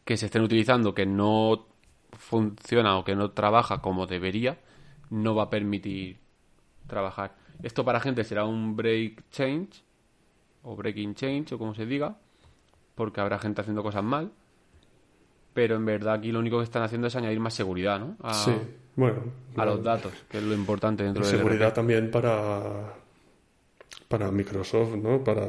que 0.05 0.16
se 0.16 0.27
estén 0.27 0.42
utilizando 0.42 0.94
que 0.94 1.05
no 1.05 1.66
funciona 2.12 2.96
o 2.96 3.05
que 3.05 3.14
no 3.14 3.33
trabaja 3.33 3.83
como 3.83 4.07
debería, 4.07 4.59
no 5.11 5.35
va 5.35 5.44
a 5.44 5.51
permitir 5.51 6.18
trabajar. 6.87 7.37
Esto 7.62 7.85
para 7.85 8.01
gente 8.01 8.24
será 8.24 8.44
un 8.44 8.74
break 8.74 9.29
change 9.31 9.83
o 10.62 10.74
breaking 10.74 11.14
change 11.14 11.55
o 11.55 11.59
como 11.59 11.74
se 11.74 11.87
diga, 11.87 12.16
porque 12.98 13.20
habrá 13.20 13.38
gente 13.38 13.61
haciendo 13.61 13.82
cosas 13.82 14.02
mal, 14.02 14.32
pero 15.54 15.76
en 15.76 15.87
verdad 15.87 16.14
aquí 16.14 16.32
lo 16.32 16.40
único 16.40 16.58
que 16.58 16.64
están 16.64 16.82
haciendo 16.82 17.06
es 17.06 17.14
añadir 17.14 17.38
más 17.38 17.54
seguridad, 17.54 18.00
¿no? 18.00 18.16
A, 18.20 18.34
Sí, 18.34 18.52
bueno. 18.96 19.22
a 19.56 19.64
los 19.64 19.82
datos, 19.82 20.12
que 20.28 20.38
es 20.38 20.42
lo 20.44 20.52
importante 20.52 21.04
dentro 21.04 21.24
de 21.24 21.30
seguridad 21.30 21.72
también 21.72 22.11
para, 22.11 22.92
para 24.08 24.30
Microsoft, 24.32 24.96
¿no? 24.96 25.22
Para... 25.22 25.46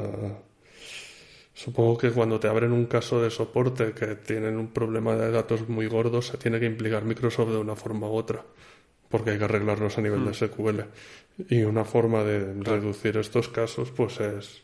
Supongo 1.52 1.98
que 1.98 2.12
cuando 2.12 2.38
te 2.38 2.46
abren 2.46 2.70
un 2.72 2.86
caso 2.86 3.20
de 3.20 3.30
soporte 3.30 3.92
que 3.92 4.14
tienen 4.14 4.56
un 4.56 4.68
problema 4.68 5.16
de 5.16 5.32
datos 5.32 5.68
muy 5.68 5.88
gordo, 5.88 6.22
se 6.22 6.38
tiene 6.38 6.60
que 6.60 6.66
implicar 6.66 7.04
Microsoft 7.04 7.50
de 7.50 7.58
una 7.58 7.74
forma 7.74 8.08
u 8.08 8.12
otra, 8.12 8.44
porque 9.08 9.30
hay 9.30 9.38
que 9.38 9.44
arreglarlos 9.44 9.98
a 9.98 10.00
nivel 10.00 10.24
de 10.24 10.34
SQL. 10.34 10.80
Y 11.48 11.62
una 11.64 11.84
forma 11.84 12.22
de 12.22 12.54
reducir 12.62 13.16
estos 13.16 13.48
casos, 13.48 13.90
pues 13.90 14.20
es 14.20 14.62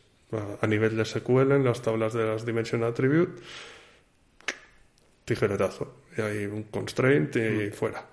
a- 0.61 0.67
nivel 0.67 0.95
de 0.97 1.05
SQL, 1.05 1.51
en 1.55 1.63
las 1.63 1.81
tablas 1.81 2.13
de 2.13 2.25
las 2.25 2.45
Dimension 2.45 2.83
Attribute, 2.83 3.41
tijeretazo. 5.25 5.93
Y 6.17 6.21
hay 6.21 6.45
un 6.45 6.63
constraint 6.63 7.35
y 7.35 7.69
fuera. 7.71 8.05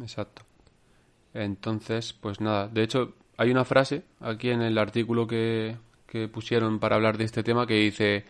Exacto. 0.00 0.42
Entonces, 1.34 2.12
pues 2.12 2.40
nada. 2.40 2.68
De 2.68 2.82
hecho, 2.82 3.14
hay 3.36 3.50
una 3.50 3.64
frase 3.64 4.04
aquí 4.20 4.50
en 4.50 4.62
el 4.62 4.78
artículo 4.78 5.26
que, 5.26 5.76
que 6.06 6.28
pusieron 6.28 6.78
para 6.78 6.96
hablar 6.96 7.18
de 7.18 7.24
este 7.24 7.42
tema 7.42 7.66
que 7.66 7.74
dice 7.74 8.24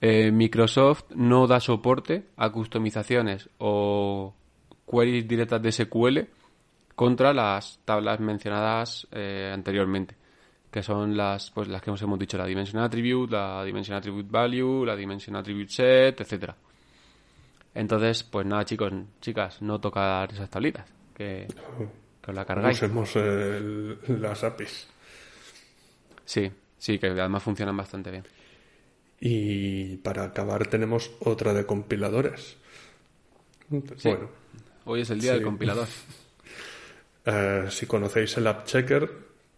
eh, 0.00 0.30
Microsoft 0.32 1.04
no 1.14 1.46
da 1.46 1.60
soporte 1.60 2.24
a 2.36 2.50
customizaciones 2.50 3.48
o 3.58 4.34
queries 4.90 5.26
directas 5.28 5.62
de 5.62 5.72
SQL 5.72 6.18
contra 6.94 7.32
las 7.32 7.80
tablas 7.84 8.20
mencionadas 8.20 9.06
eh, 9.12 9.50
anteriormente 9.52 10.16
que 10.72 10.82
son 10.82 11.16
las 11.16 11.50
pues 11.52 11.68
las 11.68 11.80
que 11.82 11.90
os 11.92 12.02
hemos 12.02 12.18
dicho 12.18 12.36
la 12.38 12.46
dimension 12.46 12.82
attribute 12.82 13.30
la 13.32 13.62
dimension 13.62 13.96
attribute 13.96 14.28
value 14.30 14.84
la 14.84 14.96
dimension 14.96 15.36
attribute 15.36 15.70
set 15.70 16.20
etcétera 16.20 16.56
entonces 17.74 18.22
pues 18.24 18.44
nada 18.46 18.64
chicos 18.64 18.92
chicas 19.20 19.62
no 19.62 19.78
tocar 19.80 20.32
esas 20.32 20.48
tablitas 20.50 20.86
que, 21.14 21.46
que 22.22 22.30
os 22.30 22.34
la 22.34 22.44
cargáis 22.44 22.76
Usemos 22.78 23.12
las 24.08 24.42
APIs. 24.44 24.88
sí 26.24 26.50
sí 26.78 26.98
que 26.98 27.08
además 27.08 27.42
funcionan 27.42 27.76
bastante 27.76 28.10
bien 28.10 28.24
Y 29.20 29.98
para 29.98 30.24
acabar 30.24 30.66
tenemos 30.66 31.12
otra 31.20 31.52
de 31.54 31.64
compiladores. 31.64 32.56
Bueno, 33.68 34.28
hoy 34.84 35.02
es 35.02 35.10
el 35.10 35.20
día 35.20 35.30
Sí. 35.32 35.36
del 35.36 35.44
compilador 35.44 35.86
eh, 37.26 37.66
si 37.70 37.86
conocéis 37.86 38.36
el 38.38 38.46
App 38.48 38.64
Checker, 38.66 39.08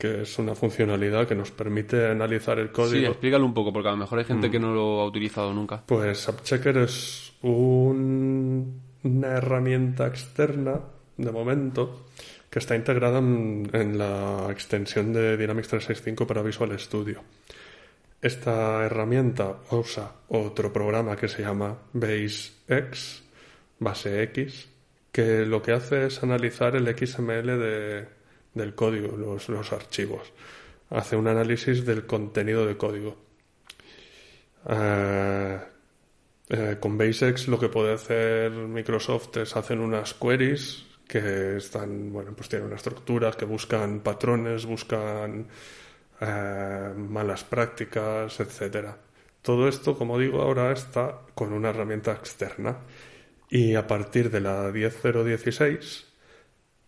que 0.05 0.23
es 0.23 0.39
una 0.39 0.55
funcionalidad 0.55 1.27
que 1.27 1.35
nos 1.35 1.51
permite 1.51 2.07
analizar 2.11 2.59
el 2.59 2.67
sí 2.69 2.73
código, 2.75 3.09
explícalo 3.13 3.47
un 3.47 3.55
poco 3.55 3.73
porque 3.73 3.89
a 3.89 3.93
lo 3.93 3.97
mejor 3.97 4.19
hay 4.19 4.25
Mm. 4.25 4.29
gente 4.29 4.51
que 4.51 4.59
no 4.59 4.75
lo 4.75 5.01
ha 5.01 5.07
utilizado 5.07 5.55
nunca 5.55 5.83
pues 5.87 6.29
App 6.29 6.43
Checker 6.43 6.77
es 6.79 7.33
un- 7.43 8.83
una 9.03 9.29
herramienta 9.29 10.07
externa, 10.07 10.81
de 11.17 11.31
momento, 11.33 12.07
que 12.51 12.59
está 12.59 12.77
integrada 12.77 13.19
en, 13.19 13.69
en 13.73 13.97
la 13.99 14.49
extensión 14.51 15.13
de 15.13 15.37
Dynamics 15.37 15.69
365 15.69 16.27
para 16.27 16.43
Visual 16.43 16.79
Studio. 16.79 17.23
Esta 18.21 18.85
herramienta 18.85 19.57
usa 19.71 20.11
otro 20.29 20.73
programa 20.73 21.17
que 21.17 21.29
se 21.29 21.43
llama 21.43 21.77
BaseX, 21.93 23.23
base 23.79 24.23
X, 24.25 24.69
que 25.13 25.45
lo 25.47 25.61
que 25.63 25.73
hace 25.73 26.07
es 26.07 26.23
analizar 26.23 26.75
el 26.77 26.89
XML 26.89 27.59
de- 27.59 28.14
del 28.55 28.75
código, 28.75 29.17
los, 29.17 29.49
los 29.49 29.73
archivos. 29.73 30.33
Hace 30.91 31.17
un 31.17 31.29
análisis 31.29 31.85
del 31.85 32.07
contenido 32.07 32.67
de 32.67 32.77
código. 32.77 33.17
Eh, 34.69 35.59
eh, 36.49 36.77
con 36.79 36.99
BaseX 36.99 37.49
lo 37.49 37.59
que 37.59 37.69
puede 37.69 37.95
hacer 37.95 38.51
Microsoft 38.51 39.37
es 39.39 39.57
hacer 39.57 39.79
unas 39.79 40.15
queries 40.15 40.85
que 41.07 41.57
están, 41.57 42.13
bueno, 42.13 42.33
pues 42.35 42.49
tienen 42.49 42.69
unas 42.69 42.79
estructuras 42.79 43.37
que 43.37 43.45
buscan 43.45 44.01
patrones, 44.01 44.67
buscan 44.67 45.47
eh, 46.21 46.93
malas 46.97 47.45
prácticas, 47.45 48.41
etcétera. 48.41 48.97
Todo 49.43 49.69
esto, 49.69 49.97
como 49.97 50.19
digo, 50.19 50.41
ahora 50.43 50.73
está 50.73 51.21
con 51.35 51.53
una 51.53 51.71
herramienta 51.71 52.13
externa. 52.13 52.79
Y 53.51 53.75
a 53.75 53.87
partir 53.87 54.31
de 54.31 54.41
la 54.41 54.71
10.016, 54.71 56.05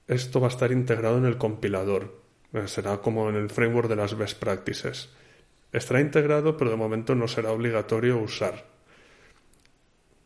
esto 0.08 0.40
va 0.40 0.46
a 0.48 0.50
estar 0.50 0.72
integrado 0.72 1.18
en 1.18 1.24
el 1.24 1.36
compilador. 1.38 2.20
Eh, 2.52 2.68
Será 2.68 2.98
como 2.98 3.28
en 3.28 3.36
el 3.36 3.50
framework 3.50 3.88
de 3.88 3.96
las 3.96 4.16
best 4.16 4.38
practices. 4.38 5.10
Estará 5.72 6.00
integrado, 6.00 6.56
pero 6.56 6.70
de 6.70 6.76
momento 6.76 7.14
no 7.14 7.26
será 7.28 7.50
obligatorio 7.52 8.18
usar. 8.18 8.64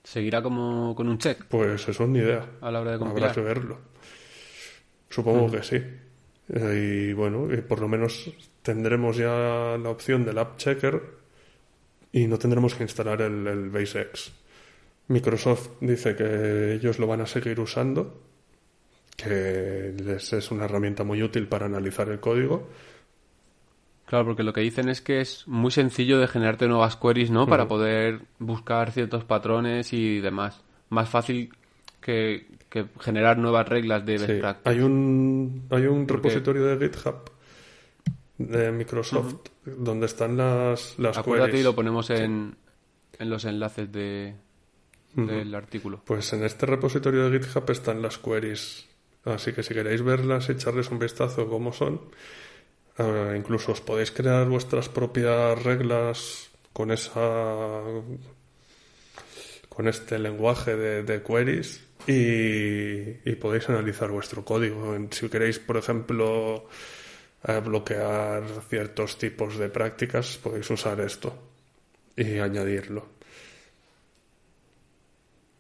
seguirá 0.04 0.42
como 0.42 0.94
con 0.94 1.08
un 1.08 1.18
check 1.18 1.44
Pues 1.46 1.86
eso 1.88 2.06
ni 2.06 2.18
idea. 2.20 2.46
a 2.60 2.70
la 2.70 2.80
hora 2.80 2.90
de 2.90 2.96
Habrá 2.96 3.06
compilar 3.06 3.34
que 3.34 3.40
verlo. 3.40 3.78
Supongo 5.08 5.50
que 5.50 5.62
sí. 5.62 5.76
Eh, 6.52 7.08
y 7.10 7.12
bueno, 7.12 7.52
y 7.52 7.58
por 7.62 7.80
lo 7.80 7.88
menos 7.88 8.30
tendremos 8.62 9.16
ya 9.16 9.76
la 9.80 9.88
opción 9.90 10.24
del 10.24 10.38
App 10.38 10.56
Checker 10.56 11.00
y 12.12 12.26
no 12.26 12.38
tendremos 12.38 12.74
que 12.74 12.82
instalar 12.84 13.22
el, 13.22 13.46
el 13.46 13.70
BaseX. 13.70 14.32
Microsoft 15.08 15.70
dice 15.80 16.14
que 16.14 16.74
ellos 16.74 16.98
lo 16.98 17.06
van 17.06 17.20
a 17.22 17.26
seguir 17.26 17.58
usando, 17.60 18.20
que 19.22 19.94
les 20.02 20.33
es 20.33 20.50
una 20.50 20.64
herramienta 20.64 21.04
muy 21.04 21.22
útil 21.22 21.46
para 21.48 21.66
analizar 21.66 22.09
el 22.09 22.20
código. 22.20 22.68
Claro, 24.06 24.24
porque 24.24 24.42
lo 24.42 24.52
que 24.52 24.61
dicen 24.62 24.88
es 24.88 25.00
que 25.00 25.20
es 25.20 25.46
muy 25.46 25.70
sencillo 25.70 26.18
de 26.18 26.26
generarte 26.26 26.66
nuevas 26.66 26.96
queries, 26.96 27.30
¿no? 27.30 27.46
Para 27.46 27.68
poder 27.68 28.22
buscar 28.40 28.90
ciertos 28.90 29.24
patrones 29.24 29.92
y 29.92 30.18
demás. 30.20 30.62
Más 30.88 31.09
fácil 31.09 31.54
que, 32.00 32.48
que 32.68 32.87
generar 32.98 33.38
nuevas 33.38 33.68
reglas 33.68 34.04
de 34.04 34.14
best 34.14 34.26
Sí, 34.26 34.38
practice. 34.40 34.68
hay 34.68 34.80
un, 34.80 35.66
hay 35.70 35.87
un 35.87 36.06
Porque- 36.06 36.28
repositorio 36.28 36.64
de 36.66 36.88
GitHub 36.88 37.30
de 38.38 38.72
Microsoft 38.72 39.35
donde 39.64 40.06
están 40.06 40.37
las, 40.37 40.98
las 40.98 41.16
Acuérdate 41.18 41.50
queries. 41.52 41.61
y 41.61 41.64
lo 41.64 41.74
ponemos 41.76 42.11
en, 42.11 42.56
en 43.18 43.30
los 43.30 43.44
enlaces 43.44 43.92
de, 43.92 44.35
del 45.14 45.54
artículo. 45.54 46.00
Pues 46.04 46.33
en 46.33 46.42
este 46.42 46.66
repositorio 46.66 47.30
de 47.30 47.38
GitHub 47.38 47.70
están 47.70 48.02
las 48.02 48.18
queries. 48.18 48.88
Así 49.24 49.52
que 49.52 49.62
si 49.62 49.74
queréis 49.74 50.02
verlas, 50.02 50.48
echarles 50.48 50.90
un 50.90 50.98
vistazo 50.98 51.48
cómo 51.48 51.72
son. 51.72 52.00
Eh, 52.98 53.35
incluso 53.37 53.72
os 53.72 53.80
podéis 53.80 54.11
crear 54.11 54.48
vuestras 54.48 54.88
propias 54.88 55.62
reglas 55.62 56.50
con 56.72 56.90
esa 56.90 57.83
con 59.68 59.88
este 59.88 60.18
lenguaje 60.18 60.76
de, 60.76 61.22
queries 61.22 61.87
y, 62.06 63.35
podéis 63.37 63.68
analizar 63.70 64.11
vuestro 64.11 64.44
código. 64.44 64.94
Si 65.11 65.28
queréis, 65.28 65.59
por 65.59 65.76
ejemplo, 65.76 66.68
eh, 67.46 67.61
bloquear 67.64 68.42
ciertos 68.68 69.16
tipos 69.16 69.56
de 69.56 69.70
prácticas, 69.70 70.37
podéis 70.38 70.68
usar 70.68 71.00
esto 71.00 71.33
y 72.16 72.38
añadirlo. 72.38 73.06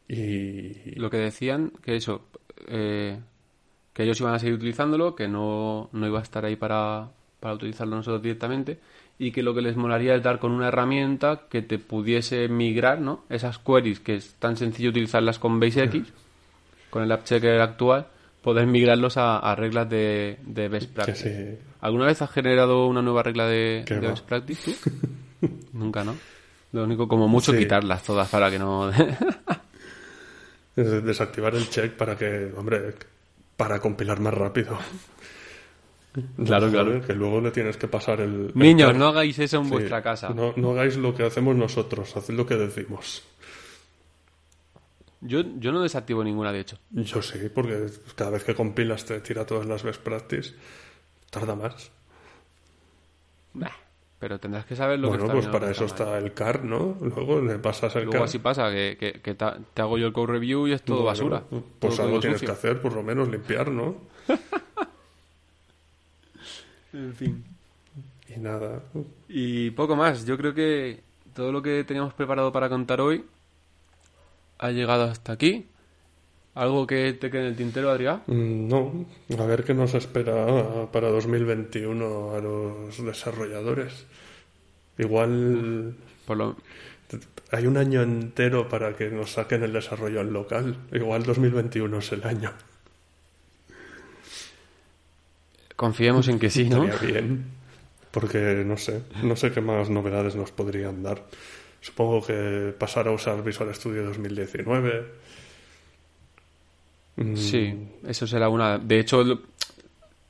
Y 0.08 0.96
Lo 0.96 1.08
que 1.08 1.18
decían, 1.18 1.72
que 1.82 1.96
eso, 1.96 2.28
eh, 2.66 3.20
que 3.92 4.02
ellos 4.04 4.20
iban 4.20 4.34
a 4.34 4.38
seguir 4.38 4.54
utilizándolo, 4.54 5.14
que 5.14 5.28
no, 5.28 5.88
no 5.92 6.06
iba 6.06 6.18
a 6.18 6.22
estar 6.22 6.44
ahí 6.44 6.56
para, 6.56 7.08
para 7.40 7.54
utilizarlo 7.54 7.96
nosotros 7.96 8.22
directamente, 8.22 8.78
y 9.18 9.32
que 9.32 9.42
lo 9.42 9.54
que 9.54 9.60
les 9.62 9.76
molaría 9.76 10.14
es 10.14 10.22
dar 10.22 10.38
con 10.38 10.52
una 10.52 10.68
herramienta 10.68 11.42
que 11.50 11.60
te 11.62 11.78
pudiese 11.78 12.48
migrar, 12.48 13.00
¿no? 13.00 13.24
Esas 13.28 13.58
queries 13.58 14.00
que 14.00 14.14
es 14.16 14.34
tan 14.38 14.56
sencillo 14.56 14.90
utilizarlas 14.90 15.38
con 15.38 15.60
BaseX, 15.60 16.08
con 16.88 17.02
el 17.02 17.12
app 17.12 17.24
checker 17.24 17.60
actual, 17.60 18.06
poder 18.42 18.66
migrarlos 18.66 19.16
a, 19.18 19.38
a 19.38 19.54
reglas 19.54 19.90
de, 19.90 20.38
de 20.46 20.68
best 20.68 20.90
practice. 20.92 21.56
sí, 21.56 21.58
¿Alguna 21.80 22.06
vez 22.06 22.22
has 22.22 22.30
generado 22.30 22.86
una 22.86 23.02
nueva 23.02 23.22
regla 23.22 23.46
de, 23.46 23.84
best 24.00 24.24
practice 24.26 24.72
tú? 24.72 24.90
Nunca, 25.74 26.02
¿no? 26.04 26.14
Lo 26.72 26.84
único, 26.84 27.06
como 27.08 27.26
mucho, 27.28 27.52
Sí. 27.52 27.58
quitarlas 27.58 28.02
todas 28.04 28.28
para 28.28 28.50
que 28.50 28.58
no... 28.58 28.90
Es 30.76 31.04
desactivar 31.04 31.54
el 31.54 31.68
check 31.68 31.92
para 31.92 32.16
que, 32.16 32.52
hombre, 32.56 32.94
para 33.60 33.78
compilar 33.78 34.20
más 34.20 34.32
rápido. 34.32 34.78
Claro, 36.44 36.68
claro. 36.72 37.00
Que 37.06 37.14
luego 37.14 37.40
le 37.40 37.52
tienes 37.52 37.76
que 37.76 37.86
pasar 37.86 38.20
el. 38.20 38.46
el 38.46 38.52
Niños, 38.56 38.96
no 38.96 39.06
hagáis 39.06 39.38
eso 39.38 39.58
en 39.58 39.66
Sí, 39.66 39.70
vuestra 39.70 40.02
casa. 40.02 40.30
No, 40.30 40.52
no 40.56 40.72
hagáis 40.72 40.96
lo 40.96 41.14
que 41.14 41.22
hacemos 41.22 41.54
nosotros, 41.54 42.16
haced 42.16 42.34
lo 42.34 42.44
que 42.46 42.56
decimos. 42.56 43.22
Yo, 45.20 45.44
yo 45.60 45.70
no 45.70 45.80
desactivo 45.82 46.24
ninguna, 46.24 46.50
de 46.50 46.58
hecho. 46.58 46.78
Yo 46.90 47.22
sí, 47.22 47.38
porque 47.54 47.86
cada 48.16 48.30
vez 48.32 48.42
que 48.42 48.56
compilas 48.56 49.04
te 49.04 49.20
tira 49.20 49.46
todas 49.46 49.66
las 49.66 49.84
best 49.84 50.02
practice, 50.02 50.54
tarda 51.30 51.54
más. 51.54 51.92
Bah, 53.52 53.76
Pero 54.20 54.38
tendrás 54.38 54.66
que 54.66 54.76
saber 54.76 55.00
lo 55.00 55.08
bueno, 55.08 55.22
que 55.24 55.26
está 55.28 55.32
pues 55.34 55.44
y 55.44 55.46
lo 55.48 55.52
para 55.52 55.70
eso 55.72 55.84
está 55.86 56.18
el 56.18 56.32
car, 56.34 56.62
¿no? 56.62 56.96
Luego 57.00 57.40
le 57.40 57.58
pasas 57.58 57.96
el 57.96 58.02
Luego 58.04 58.18
car. 58.18 58.22
así 58.24 58.38
pasa, 58.38 58.70
que, 58.70 58.96
que- 59.22 59.34
te 59.34 59.80
hago 59.82 59.96
yo 59.98 60.06
el 60.06 60.12
code 60.12 60.32
review 60.34 60.66
y 60.68 60.72
es 60.72 60.82
todo 60.82 60.96
Bueno, 60.98 61.06
basura. 61.08 61.42
Pues 61.78 61.96
Todo 61.96 62.06
algo 62.06 62.20
tienes 62.20 62.38
sucio. 62.40 62.46
que 62.54 62.58
hacer, 62.58 62.82
por 62.82 62.92
lo 62.92 63.02
menos 63.02 63.28
limpiar, 63.28 63.70
¿no? 63.70 63.96
En 66.92 67.14
fin. 67.14 67.44
Y 68.28 68.38
nada. 68.40 68.82
Y 69.28 69.70
poco 69.70 69.96
más. 69.96 70.26
Yo 70.26 70.36
creo 70.36 70.54
que 70.54 71.00
todo 71.34 71.52
lo 71.52 71.62
que 71.62 71.84
teníamos 71.84 72.14
preparado 72.14 72.52
para 72.52 72.68
contar 72.68 73.00
hoy 73.00 73.24
ha 74.58 74.70
llegado 74.70 75.04
hasta 75.04 75.32
aquí. 75.32 75.66
¿Algo 76.60 76.86
que 76.86 77.14
te 77.14 77.30
quede 77.30 77.40
en 77.40 77.46
el 77.46 77.56
tintero, 77.56 77.90
Adrián? 77.90 78.22
Mm, 78.26 78.68
No, 78.68 79.06
a 79.38 79.46
ver 79.46 79.64
qué 79.64 79.72
nos 79.72 79.94
espera 79.94 80.90
para 80.92 81.08
2021 81.08 82.34
a 82.34 82.38
los 82.38 83.02
desarrolladores. 83.02 84.04
Igual 84.98 85.94
Por 86.26 86.36
lo... 86.36 86.56
hay 87.50 87.66
un 87.66 87.78
año 87.78 88.02
entero 88.02 88.68
para 88.68 88.94
que 88.94 89.08
nos 89.08 89.32
saquen 89.32 89.62
el 89.62 89.72
desarrollo 89.72 90.20
al 90.20 90.34
local. 90.34 90.76
Igual 90.92 91.22
2021 91.22 91.98
es 91.98 92.12
el 92.12 92.24
año. 92.24 92.52
Confiemos 95.76 96.28
en 96.28 96.38
que 96.38 96.50
sí, 96.50 96.68
¿no? 96.68 96.84
Estaría 96.84 97.20
bien. 97.22 97.44
Porque 98.10 98.64
no 98.66 98.76
sé, 98.76 99.00
no 99.22 99.34
sé 99.34 99.50
qué 99.50 99.62
más 99.62 99.88
novedades 99.88 100.36
nos 100.36 100.52
podrían 100.52 101.02
dar. 101.02 101.24
Supongo 101.80 102.22
que 102.26 102.74
pasar 102.78 103.08
a 103.08 103.12
usar 103.12 103.42
Visual 103.42 103.74
Studio 103.74 104.04
2019. 104.04 105.30
Mm, 107.24 107.36
Sí, 107.36 107.74
eso 108.06 108.26
será 108.26 108.48
una. 108.48 108.78
De 108.78 108.98
hecho, 108.98 109.22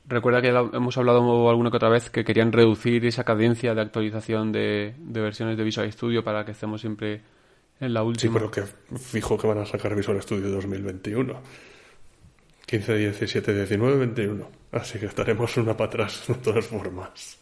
recuerda 0.07 0.43
que 0.43 0.49
hemos 0.49 0.97
hablado 0.99 1.49
alguna 1.49 1.71
que 1.71 1.77
otra 1.77 1.89
vez 1.89 2.11
que 2.11 2.25
querían 2.25 2.53
reducir 2.53 3.05
esa 3.07 3.25
cadencia 3.25 3.75
de 3.75 3.81
actualización 3.81 4.51
de, 4.53 4.95
de 4.99 5.21
versiones 5.21 5.57
de 5.57 5.65
Visual 5.65 5.91
Studio 5.93 6.25
para 6.25 6.45
que 6.45 6.51
estemos 6.53 6.81
siempre 6.81 7.23
en 7.81 7.95
la 7.95 8.01
Sí, 8.01 8.07
última. 8.07 8.35
pero 8.35 8.51
que 8.51 8.63
fijo 8.99 9.39
que 9.39 9.47
van 9.47 9.59
a 9.59 9.67
sacar 9.67 9.95
Visual 9.95 10.21
Studio 10.21 10.49
2021. 10.51 11.41
15, 12.67 12.97
17, 12.97 13.55
19, 13.55 13.97
21. 13.99 14.49
Así 14.73 14.99
que 14.99 15.07
estaremos 15.07 15.57
una 15.57 15.77
para 15.77 15.89
atrás 15.89 16.25
de 16.29 16.35
todas 16.35 16.67
formas. 16.67 17.39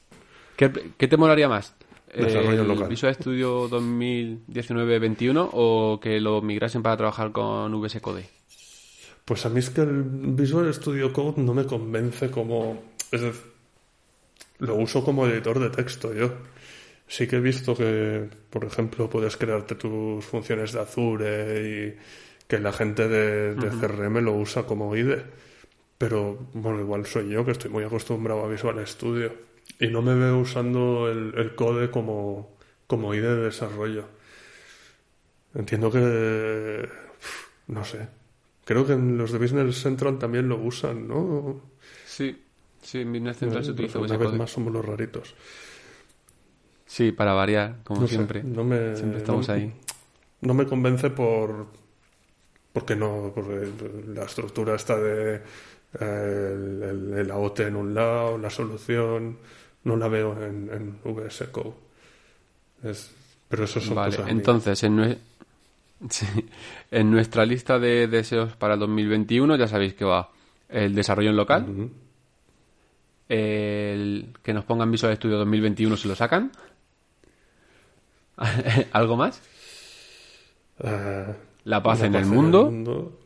¿Qué, 0.57 0.71
qué 0.97 1.09
te 1.09 1.17
molaría 1.17 1.49
más? 1.49 1.75
Desarrollo 2.15 2.63
¿El 2.63 2.69
local. 2.69 2.89
Visual 2.89 3.15
Studio 3.15 3.69
2019-21 3.69 5.49
o 5.53 6.01
que 6.01 6.21
lo 6.21 6.41
migrasen 6.43 6.83
para 6.83 6.97
trabajar 6.97 7.33
con 7.33 7.75
VS 7.75 8.01
Code? 8.01 8.25
Pues 9.29 9.45
a 9.45 9.51
mí 9.51 9.59
es 9.59 9.69
que 9.69 9.83
el 9.83 10.05
Visual 10.05 10.73
Studio 10.73 11.13
Code 11.13 11.43
no 11.43 11.53
me 11.53 11.67
convence 11.67 12.31
como... 12.31 12.83
Es 13.13 13.21
decir, 13.21 13.43
lo 14.61 14.77
uso 14.77 15.05
como 15.05 15.27
editor 15.27 15.59
de 15.59 15.69
texto 15.69 16.15
yo. 16.15 16.33
Sí 17.07 17.27
que 17.27 17.37
he 17.37 17.41
visto 17.41 17.77
que, 17.77 18.27
por 18.49 18.65
ejemplo, 18.65 19.11
puedes 19.11 19.37
crearte 19.37 19.75
tus 19.75 20.25
funciones 20.25 20.73
de 20.73 20.81
Azure 20.81 21.61
y 21.61 21.97
que 22.47 22.59
la 22.59 22.73
gente 22.73 23.07
de, 23.07 23.55
de 23.55 23.69
CRM 23.69 24.25
lo 24.25 24.33
usa 24.33 24.63
como 24.63 24.97
IDE. 24.97 25.23
Pero, 25.99 26.49
bueno, 26.55 26.81
igual 26.81 27.05
soy 27.05 27.29
yo 27.29 27.45
que 27.45 27.51
estoy 27.51 27.71
muy 27.71 27.85
acostumbrado 27.85 28.47
a 28.47 28.49
Visual 28.49 28.87
Studio. 28.87 29.35
Y 29.79 29.89
no 29.89 30.01
me 30.01 30.15
veo 30.15 30.39
usando 30.39 31.07
el, 31.07 31.35
el 31.37 31.55
code 31.55 31.91
como, 31.91 32.57
como 32.87 33.13
IDE 33.15 33.37
de 33.37 33.43
desarrollo. 33.43 34.07
Entiendo 35.55 35.91
que... 35.91 36.89
No 37.67 37.85
sé. 37.85 38.18
Creo 38.69 38.87
que 38.87 38.93
en 38.93 39.17
los 39.17 39.33
de 39.33 39.39
Business 39.39 39.81
Central 39.81 40.19
también 40.19 40.47
lo 40.47 40.59
usan, 40.59 41.09
¿no? 41.09 41.59
Sí, 42.05 42.39
sí, 42.83 43.01
en 43.01 43.11
Business 43.15 43.39
Central 43.39 43.65
se 43.65 43.71
utiliza 43.71 43.99
Una 43.99 44.19
vez 44.19 44.31
más 44.35 44.51
somos 44.51 44.71
los 44.71 44.85
raritos. 44.85 45.35
Sí, 46.85 47.11
para 47.13 47.33
variar, 47.33 47.79
como 47.83 48.03
No 48.03 48.07
sé, 48.07 48.17
siempre. 48.17 48.43
no 48.43 48.65
me, 48.65 48.95
Siempre 48.95 49.21
estamos 49.21 49.49
ahí. 49.49 49.73
No 50.43 50.53
me 50.53 50.67
convence 50.67 51.09
por... 51.09 51.69
Porque 52.71 52.95
no, 52.95 53.33
porque 53.35 53.73
la 54.09 54.25
estructura 54.25 54.75
está 54.75 54.99
de 54.99 55.41
eh, 55.99 57.13
el, 57.17 57.31
AOT 57.31 57.61
en 57.61 57.75
un 57.75 57.95
lado, 57.95 58.37
la 58.37 58.51
solución, 58.51 59.39
no 59.85 59.97
la 59.97 60.09
veo 60.09 60.45
en, 60.45 60.69
en 60.71 60.99
VS 61.05 61.49
Code. 61.51 61.73
Es, 62.83 63.13
pero 63.49 63.65
eso 63.65 63.81
son 63.81 63.95
Vale, 63.95 64.11
cosas 64.11 64.27
mías. 64.27 64.39
entonces 64.39 64.83
en, 64.83 65.19
sí, 66.11 66.27
en 66.91 67.11
nuestra 67.11 67.45
lista 67.47 67.79
de 67.79 68.07
deseos 68.07 68.55
para 68.57 68.75
el 68.75 68.81
2021 68.81 69.57
ya 69.57 69.67
sabéis 69.69 69.95
que 69.95 70.05
va 70.05 70.31
el 70.69 70.95
desarrollo 70.95 71.31
en 71.31 71.37
local, 71.37 71.91
el 73.29 74.29
que 74.43 74.53
nos 74.55 74.65
pongan 74.65 74.91
Visual 74.91 75.15
Studio 75.17 75.39
2021 75.39 75.97
si 75.97 76.09
lo 76.09 76.15
sacan. 76.15 76.51
¿Algo 78.93 79.17
más? 79.17 79.43
Eh, 80.83 81.35
La 81.65 81.83
paz 81.83 82.01
la 82.01 82.07
en 82.07 82.15
el 82.15 82.27
mundo, 82.27 83.19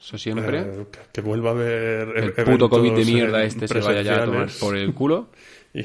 eso 0.00 0.16
siempre. 0.16 0.60
eh, 0.60 0.86
que, 0.92 0.98
que 1.12 1.20
vuelva 1.20 1.50
a 1.50 1.52
haber 1.52 2.08
el 2.16 2.32
puto 2.44 2.68
COVID 2.70 2.92
de 2.94 3.04
mierda 3.04 3.42
este 3.42 3.66
se 3.66 3.80
vaya 3.80 4.02
ya 4.02 4.22
a 4.22 4.24
tomar 4.24 4.48
por 4.60 4.76
el 4.76 4.94
culo. 4.94 5.28
Y- 5.74 5.84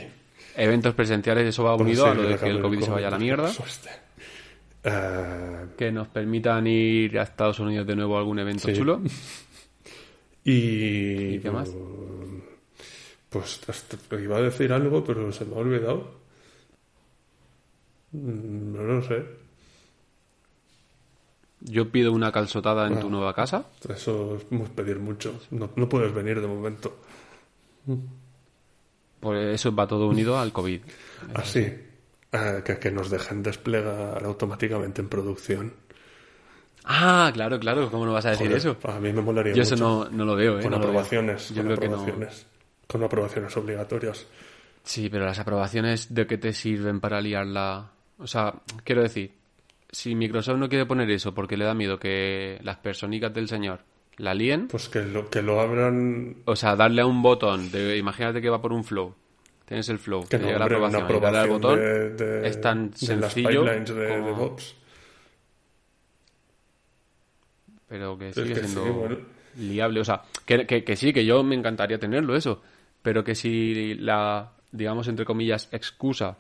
Eventos 0.56 0.94
presenciales, 0.94 1.48
eso 1.48 1.64
va 1.64 1.76
unido 1.76 2.06
sí, 2.06 2.12
a 2.12 2.14
lo 2.14 2.24
de 2.30 2.38
que 2.38 2.48
el 2.48 2.62
COVID 2.62 2.82
se 2.82 2.92
vaya 2.92 3.08
a 3.08 3.12
la 3.12 3.18
mierda. 3.18 3.50
Eh, 4.84 5.66
Que 5.78 5.92
nos 5.92 6.08
permitan 6.10 6.68
ir 6.68 7.18
a 7.20 7.24
Estados 7.24 7.60
Unidos 7.60 7.88
de 7.88 7.96
nuevo 7.96 8.16
a 8.18 8.20
algún 8.20 8.40
evento 8.40 8.68
Sí. 8.68 8.74
chulo. 8.74 9.02
y, 10.44 11.36
¿Y 11.36 11.40
qué 11.40 11.52
más? 11.52 11.70
Pues 13.30 13.62
hasta- 13.68 14.20
iba 14.20 14.38
a 14.38 14.42
decir 14.42 14.72
algo, 14.74 15.04
pero 15.04 15.32
se 15.32 15.46
me 15.46 15.56
ha 15.56 15.60
olvidado. 15.60 16.16
Mm, 18.12 18.74
No 18.76 18.84
lo 18.84 19.02
sé. 19.02 19.26
Yo 21.62 21.90
pido 21.90 22.12
una 22.12 22.32
calzotada 22.32 22.88
en 22.88 23.00
tu 23.00 23.08
Ah. 23.08 23.10
nueva 23.10 23.34
casa. 23.34 23.66
Eso 23.90 24.36
es 24.38 24.70
pedir 24.72 25.00
mucho. 25.00 25.40
No, 25.52 25.70
no 25.78 25.88
puedes 25.88 26.14
venir 26.14 26.42
de 26.42 26.48
momento. 26.48 26.98
Pues 29.22 29.56
eso 29.56 29.74
va 29.74 29.88
todo 29.88 30.10
unido 30.10 30.38
al 30.38 30.52
COVID. 30.52 30.82
Así. 31.36 31.66
Eh, 32.34 32.62
que, 32.66 32.78
que 32.80 32.92
nos 32.92 33.10
dejen 33.10 33.44
desplegar 33.44 34.24
automáticamente 34.26 35.02
en 35.02 35.10
producción. 35.10 35.74
Ah, 36.86 37.32
claro, 37.34 37.60
claro, 37.60 37.90
¿cómo 37.90 38.06
no 38.06 38.12
vas 38.14 38.26
a 38.26 38.32
decir 38.32 38.48
Joder, 38.48 38.58
eso? 38.58 38.78
A 38.84 39.00
mí 39.00 39.14
me 39.14 39.22
molaría 39.22 39.54
Yo 39.54 39.62
eso 39.62 39.76
mucho. 39.76 40.10
no, 40.12 40.18
no 40.18 40.26
lo 40.26 40.36
veo, 40.36 40.60
¿eh? 40.60 40.62
Con 40.64 40.72
no 40.72 40.78
aprobaciones. 40.78 41.50
Yo 41.50 41.56
con 41.58 41.66
creo 41.68 41.78
que 41.78 41.88
no. 41.88 41.96
aprobaciones. 41.96 42.46
Con 42.88 43.04
aprobaciones 43.04 43.56
obligatorias. 43.58 44.28
Sí, 44.84 45.10
pero 45.10 45.26
las 45.26 45.40
aprobaciones 45.40 46.14
de 46.14 46.28
qué 46.28 46.38
te 46.38 46.52
sirven 46.52 47.00
para 47.00 47.22
liarla. 47.22 47.92
O 48.18 48.28
sea, 48.28 48.54
quiero 48.84 49.02
decir, 49.02 49.32
si 49.90 50.14
Microsoft 50.14 50.58
no 50.58 50.68
quiere 50.68 50.86
poner 50.86 51.10
eso 51.10 51.34
porque 51.34 51.56
le 51.56 51.64
da 51.64 51.74
miedo 51.74 51.98
que 51.98 52.60
las 52.64 52.78
personicas 52.78 53.34
del 53.34 53.48
señor 53.48 53.80
la 54.18 54.34
líen, 54.34 54.68
Pues 54.68 54.90
que 54.90 55.04
lo, 55.06 55.30
que 55.30 55.42
lo 55.42 55.62
abran. 55.62 56.36
o 56.46 56.56
sea, 56.58 56.76
darle 56.76 57.02
a 57.02 57.06
un 57.06 57.22
botón, 57.24 57.72
de, 57.72 57.98
imagínate 57.98 58.42
que 58.42 58.50
va 58.50 58.62
por 58.62 58.74
un 58.74 58.84
flow, 58.84 59.16
tienes 59.74 59.90
el 59.90 60.00
flow, 60.00 60.26
Que 60.28 60.38
no, 60.40 60.46
llega 60.46 60.60
la 60.60 60.66
hombre, 60.66 60.76
aprobación, 60.78 61.02
al 61.02 61.06
aprobación 61.06 61.50
botón, 61.50 61.80
de, 61.80 62.10
de- 62.12 62.48
es 62.48 62.62
tan 62.62 62.92
de 62.92 63.16
las 63.18 63.34
sencillo 63.34 63.62
pipelines 63.64 63.96
de 63.96 64.08
como- 64.10 64.26
DevOps. 64.28 64.76
pero 67.88 68.18
que 68.18 68.30
Es 68.30 68.36
sigue 68.36 68.54
que 68.54 68.60
siendo 68.62 68.84
sí, 68.86 68.90
bueno. 68.90 69.18
liable. 69.58 70.00
O 70.00 70.06
sea, 70.06 70.24
que, 70.46 70.66
que, 70.66 70.84
que 70.84 70.96
sí, 70.96 71.14
que 71.14 71.26
yo 71.26 71.44
me 71.44 71.56
encantaría 71.56 72.00
tenerlo 72.00 72.36
eso, 72.36 72.62
pero 73.02 73.24
que 73.24 73.36
si 73.36 73.96
la, 73.96 74.52
digamos, 74.72 75.08
entre 75.08 75.26
comillas, 75.26 75.70
excusa 75.72 76.38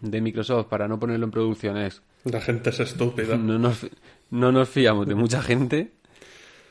de 0.00 0.20
Microsoft 0.20 0.66
para 0.66 0.88
no 0.88 0.98
ponerlo 0.98 1.24
en 1.26 1.30
producción 1.30 1.76
es 1.76 2.02
La 2.24 2.40
gente 2.40 2.70
es 2.70 2.80
estúpida. 2.80 3.36
no 3.38 3.58
nos, 3.58 3.86
no 4.30 4.50
nos 4.52 4.68
fiamos 4.68 5.06
de 5.06 5.14
mucha 5.14 5.42
gente. 5.42 5.92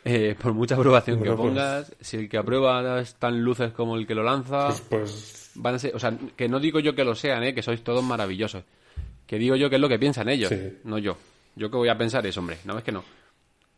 Eh, 0.05 0.35
por 0.41 0.53
mucha 0.53 0.75
aprobación 0.75 1.19
Bueno, 1.19 1.33
que 1.35 1.37
pues- 1.41 1.49
pongas, 1.49 1.95
si 2.01 2.17
el 2.17 2.29
que 2.29 2.37
aprueba 2.37 2.99
es 2.99 3.15
tan 3.15 3.41
luces 3.43 3.71
como 3.73 3.95
el 3.97 4.05
que 4.07 4.15
lo 4.15 4.23
lanza, 4.23 4.67
Pues, 4.67 4.81
pues 4.89 5.51
van 5.55 5.75
a 5.75 5.79
ser, 5.79 5.95
o 5.95 5.99
sea, 5.99 6.17
que 6.35 6.47
no 6.49 6.59
digo 6.59 6.79
yo 6.79 6.93
que 6.95 7.03
lo 7.03 7.15
sean, 7.15 7.43
eh, 7.43 7.53
que 7.53 7.61
sois 7.61 7.83
todos 7.83 8.03
maravillosos. 8.03 8.63
Que 9.27 9.37
digo 9.37 9.55
yo 9.55 9.69
que 9.69 9.75
es 9.75 9.81
lo 9.81 9.87
que 9.89 9.97
piensan 9.99 10.27
ellos, 10.29 10.49
Sí. 10.49 10.79
no 10.83 10.97
yo. 10.97 11.17
Yo 11.55 11.69
que 11.71 11.77
voy 11.77 11.89
a 11.89 11.97
pensar 11.97 12.25
es, 12.25 12.37
hombre, 12.37 12.57
no 12.65 12.77
es 12.77 12.83
que 12.83 12.91
no. 12.91 13.03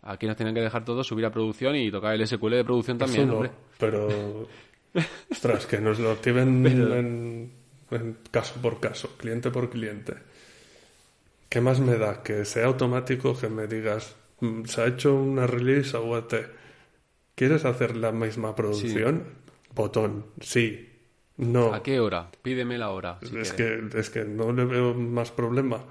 Aquí 0.03 0.25
nos 0.27 0.35
tienen 0.35 0.53
que 0.55 0.61
dejar 0.61 0.85
todos 0.85 1.05
subir 1.07 1.25
a 1.25 1.31
producción 1.31 1.75
y 1.75 1.89
tocar 1.91 2.13
el 2.13 2.21
SQL 2.27 2.55
de 2.57 2.63
producción 2.63 2.97
también, 2.97 3.27
no, 3.27 3.35
hombre. 3.35 3.51
pero. 3.77 4.47
Ostras, 5.31 5.65
que 5.65 5.79
nos 5.79 5.99
lo 5.99 6.11
activen 6.11 6.65
en, 6.65 7.51
en 7.91 8.17
caso 8.31 8.55
por 8.61 8.79
caso, 8.79 9.09
cliente 9.17 9.51
por 9.51 9.69
cliente. 9.69 10.13
¿Qué 11.49 11.59
más 11.61 11.79
me 11.79 11.97
da? 11.97 12.23
Que 12.23 12.45
sea 12.45 12.65
automático, 12.65 13.38
que 13.38 13.49
me 13.49 13.67
digas, 13.67 14.15
"Mm, 14.15 14.24
se 14.65 14.82
ha 14.82 14.88
hecho 14.88 15.15
una 15.15 15.48
release 15.48 15.95
a 15.95 16.00
UAT. 16.02 16.34
¿Quieres 17.36 17.65
hacer 17.65 17.95
la 17.98 18.12
misma 18.12 18.56
producción? 18.56 19.24
Botón, 19.74 20.26
sí. 20.39 20.89
No. 21.38 21.74
¿A 21.74 21.84
qué 21.84 22.00
hora? 22.00 22.30
Pídeme 22.41 22.78
la 22.78 22.91
hora. 22.91 23.19
si 23.21 23.38
es, 23.38 23.52
quieres. 23.54 23.91
que, 23.91 24.00
es 24.00 24.10
que 24.10 24.24
no 24.24 24.54
le 24.54 24.63
veo 24.63 24.93
más 24.93 25.32
problema. 25.32 25.84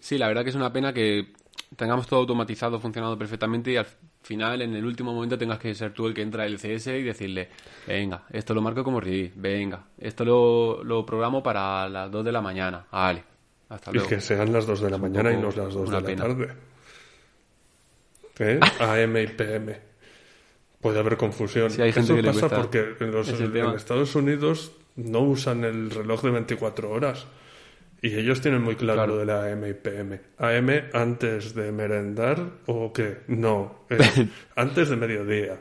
Sí, 0.00 0.18
la 0.18 0.28
verdad 0.28 0.44
que 0.44 0.50
es 0.50 0.56
una 0.56 0.72
pena 0.72 0.92
que 0.92 1.32
tengamos 1.74 2.06
todo 2.06 2.20
automatizado, 2.20 2.78
funcionando 2.78 3.18
perfectamente 3.18 3.72
y 3.72 3.76
al 3.76 3.86
final, 4.22 4.60
en 4.62 4.74
el 4.76 4.84
último 4.84 5.12
momento, 5.14 5.38
tengas 5.38 5.58
que 5.58 5.74
ser 5.74 5.92
tú 5.94 6.06
el 6.06 6.14
que 6.14 6.22
entra 6.22 6.44
el 6.46 6.58
CS 6.58 6.88
y 6.88 7.02
decirle, 7.02 7.48
venga, 7.86 8.24
esto 8.30 8.52
lo 8.54 8.60
marco 8.60 8.84
como 8.84 9.00
release, 9.00 9.32
venga, 9.36 9.84
esto 9.98 10.24
lo, 10.24 10.84
lo 10.84 11.06
programo 11.06 11.42
para 11.42 11.88
las 11.88 12.10
2 12.10 12.24
de 12.24 12.32
la 12.32 12.40
mañana, 12.42 12.84
vale, 12.92 13.24
hasta 13.68 13.90
Y 13.90 13.94
luego. 13.94 14.08
que 14.10 14.20
sean 14.20 14.52
las 14.52 14.66
2 14.66 14.80
de 14.82 14.90
la 14.90 14.98
mañana 14.98 15.32
y 15.32 15.36
no 15.36 15.46
las 15.46 15.72
2 15.74 15.76
una 15.88 15.96
de 15.96 16.02
la 16.02 16.06
pena. 16.06 16.22
tarde. 16.22 16.48
¿Eh? 18.38 18.60
AM 18.80 19.16
y 19.16 19.26
PM. 19.28 19.78
Puede 20.80 20.98
haber 20.98 21.16
confusión. 21.16 21.70
Sí, 21.70 21.82
hay 21.82 21.92
gente 21.92 22.12
Eso 22.12 22.22
que 22.22 22.40
pasa 22.40 22.48
porque 22.56 22.94
en, 23.00 23.10
los- 23.10 23.28
en. 23.28 23.56
Estados 23.74 24.14
Unidos 24.14 24.72
no 24.96 25.20
usan 25.20 25.64
el 25.64 25.90
reloj 25.90 26.22
de 26.22 26.30
24 26.30 26.90
horas. 26.90 27.26
Y 28.02 28.14
ellos 28.14 28.42
tienen 28.42 28.62
muy 28.62 28.76
claro, 28.76 28.98
Claro. 29.04 29.12
lo 29.14 29.18
de 29.20 29.26
la 29.26 29.44
AM 29.52 29.66
y 29.70 29.72
PM. 29.74 30.20
AM 30.38 30.68
antes 30.92 31.54
de 31.54 31.72
merendar 31.72 32.50
o 32.66 32.92
qué? 32.92 33.18
No, 33.28 33.86
es 33.88 33.98
antes 34.56 34.90
de 34.90 34.96
mediodía. 34.96 35.60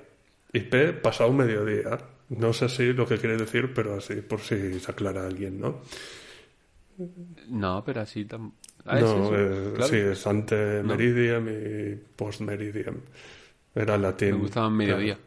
Y 0.52 0.60
P 0.60 0.94
pasado 0.94 1.32
mediodía. 1.32 1.98
No 2.30 2.52
sé 2.54 2.68
si 2.70 2.92
lo 2.94 3.06
que 3.08 3.18
quiere 3.18 3.38
decir, 3.38 3.74
pero 3.74 3.96
así 3.96 4.16
por 4.16 4.42
si 4.42 4.80
se 4.80 4.92
aclara 4.92 5.26
alguien, 5.26 5.60
¿no? 5.60 5.82
No, 7.50 7.84
pero 7.86 8.02
así 8.02 8.26
tam- 8.26 8.52
Ah, 8.86 8.98
¿es 8.98 9.04
no, 9.04 9.26
eso? 9.26 9.36
eh, 9.36 9.72
Claro. 9.76 9.90
sí, 9.92 9.98
es 9.98 10.28
ante 10.28 10.56
No. 10.56 10.84
meridiem 10.84 11.48
y 11.50 11.96
post 12.16 12.42
meridiem. 12.42 12.98
Era 13.74 13.98
latín. 13.98 14.32
Me 14.32 14.38
gustaba 14.38 14.70
mediodía. 14.70 15.16
Claro. 15.16 15.26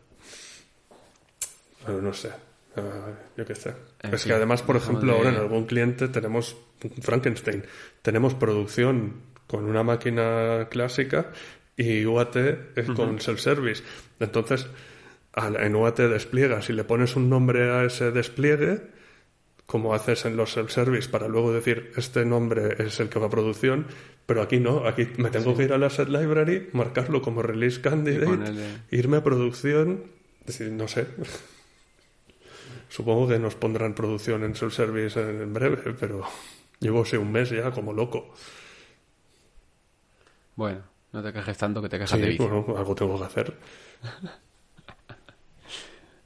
Pero 1.87 2.03
no 2.03 2.13
sé. 2.13 2.31
ah, 2.77 3.11
yo 3.37 3.45
qué 3.45 3.55
sé. 3.55 3.75
En 4.03 4.15
es 4.15 4.23
fin, 4.23 4.31
que 4.31 4.37
además, 4.37 4.63
por 4.63 4.77
ejemplo, 4.77 5.13
ahora 5.13 5.31
en 5.31 5.37
algún 5.37 5.65
cliente 5.67 6.09
tenemos 6.09 6.57
Frankenstein. 7.03 7.65
Tenemos 8.03 8.35
producción 8.35 9.15
con 9.47 9.65
una 9.65 9.83
máquina 9.83 10.69
clásica 10.71 11.33
y 11.77 12.05
UAT 12.05 12.37
es 12.77 12.87
con 12.95 13.19
self-service. 13.21 13.83
Entonces, 14.21 14.67
en 15.37 15.75
UAT 15.75 15.99
despliegas 15.99 16.69
y 16.71 16.73
le 16.73 16.85
pones 16.85 17.17
un 17.17 17.29
nombre 17.31 17.71
a 17.71 17.85
ese 17.85 18.11
despliegue, 18.13 18.83
como 19.69 19.93
haces 19.93 20.25
en 20.25 20.35
los 20.39 20.55
self-service 20.57 21.11
para 21.11 21.29
luego 21.29 21.53
decir 21.53 21.93
este 21.95 22.25
nombre 22.25 22.75
es 22.83 23.01
el 23.01 23.11
que 23.11 23.19
va 23.19 23.27
a 23.27 23.31
producción, 23.31 23.87
pero 24.25 24.41
aquí 24.41 24.61
no, 24.61 24.87
aquí 24.89 25.07
me 25.19 25.29
tengo 25.29 25.55
que 25.55 25.65
ir 25.65 25.75
a 25.75 25.79
la 25.79 25.91
set 25.91 26.09
library, 26.09 26.71
marcarlo 26.73 27.21
como 27.21 27.43
release 27.43 27.79
candidate, 27.83 28.81
irme 28.91 29.19
a 29.19 29.23
producción, 29.23 30.05
decir, 30.47 30.73
no 30.73 30.89
sé. 30.89 31.07
Supongo 32.89 33.29
que 33.29 33.39
nos 33.39 33.57
pondrán 33.57 33.93
producción 33.95 34.43
en 34.43 34.55
self-service 34.55 35.21
en, 35.21 35.43
en 35.43 35.53
breve, 35.53 35.95
pero 36.01 36.23
llevo 36.81 37.05
sí, 37.05 37.17
un 37.17 37.31
mes 37.31 37.51
ya 37.51 37.71
como 37.71 37.93
loco. 37.93 38.33
Bueno, 40.57 40.81
no 41.13 41.23
te 41.23 41.31
quejes 41.31 41.59
tanto 41.59 41.83
que 41.83 41.91
te 41.91 41.99
quejas 41.99 42.19
de 42.19 42.25
Sí, 42.25 42.31
vicio. 42.33 42.49
bueno, 42.49 42.79
algo 42.79 42.95
tengo 42.95 43.19
que 43.19 43.25
hacer. 43.25 43.55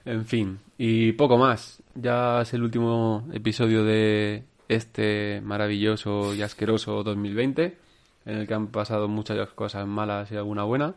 En 0.04 0.26
fin, 0.26 0.58
y 0.78 1.12
poco 1.12 1.38
más. 1.38 1.81
Ya 1.94 2.40
es 2.40 2.54
el 2.54 2.62
último 2.62 3.28
episodio 3.32 3.84
de 3.84 4.44
este 4.68 5.42
maravilloso 5.42 6.34
y 6.34 6.40
asqueroso 6.40 7.02
2020, 7.02 7.76
en 8.24 8.34
el 8.34 8.46
que 8.46 8.54
han 8.54 8.68
pasado 8.68 9.08
muchas 9.08 9.46
cosas 9.50 9.86
malas 9.86 10.32
y 10.32 10.36
alguna 10.36 10.64
buena. 10.64 10.94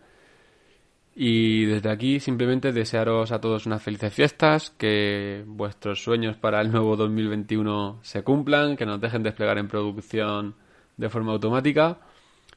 Y 1.14 1.66
desde 1.66 1.90
aquí 1.90 2.20
simplemente 2.22 2.72
desearos 2.72 3.34
a 3.34 3.42
todos 3.42 3.66
unas 3.66 3.84
felices 3.84 4.14
fiestas, 4.14 4.70
que 4.78 5.44
vuestros 5.46 6.02
sueños 6.02 6.38
para 6.38 6.62
el 6.62 6.72
nuevo 6.72 6.96
2021 6.96 8.00
se 8.02 8.24
cumplan, 8.24 8.78
que 8.78 8.86
nos 8.86 9.02
dejen 9.02 9.24
desplegar 9.24 9.58
en 9.58 9.68
producción 9.68 10.56
de 10.96 11.10
forma 11.10 11.34
automática 11.34 12.00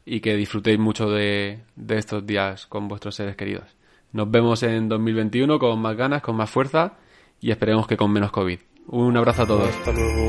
y 0.05 0.20
que 0.20 0.37
disfrutéis 0.37 0.79
mucho 0.79 1.11
de, 1.11 1.64
de 1.74 1.98
estos 1.98 2.24
días 2.24 2.66
con 2.66 2.87
vuestros 2.87 3.16
seres 3.16 3.35
queridos. 3.35 3.77
Nos 4.12 4.31
vemos 4.31 4.62
en 4.62 4.88
2021 4.88 5.59
con 5.59 5.81
más 5.81 5.96
ganas, 5.96 6.22
con 6.22 6.37
más 6.37 6.51
fuerza 6.51 6.98
y 7.40 7.51
esperemos 7.51 7.87
que 7.87 7.96
con 7.96 8.12
menos 8.12 8.31
COVID. 8.31 8.59
Un 8.88 9.16
abrazo 9.16 9.42
a 9.42 9.46
todos. 9.46 9.68
Hasta 9.68 9.92
luego. 9.92 10.29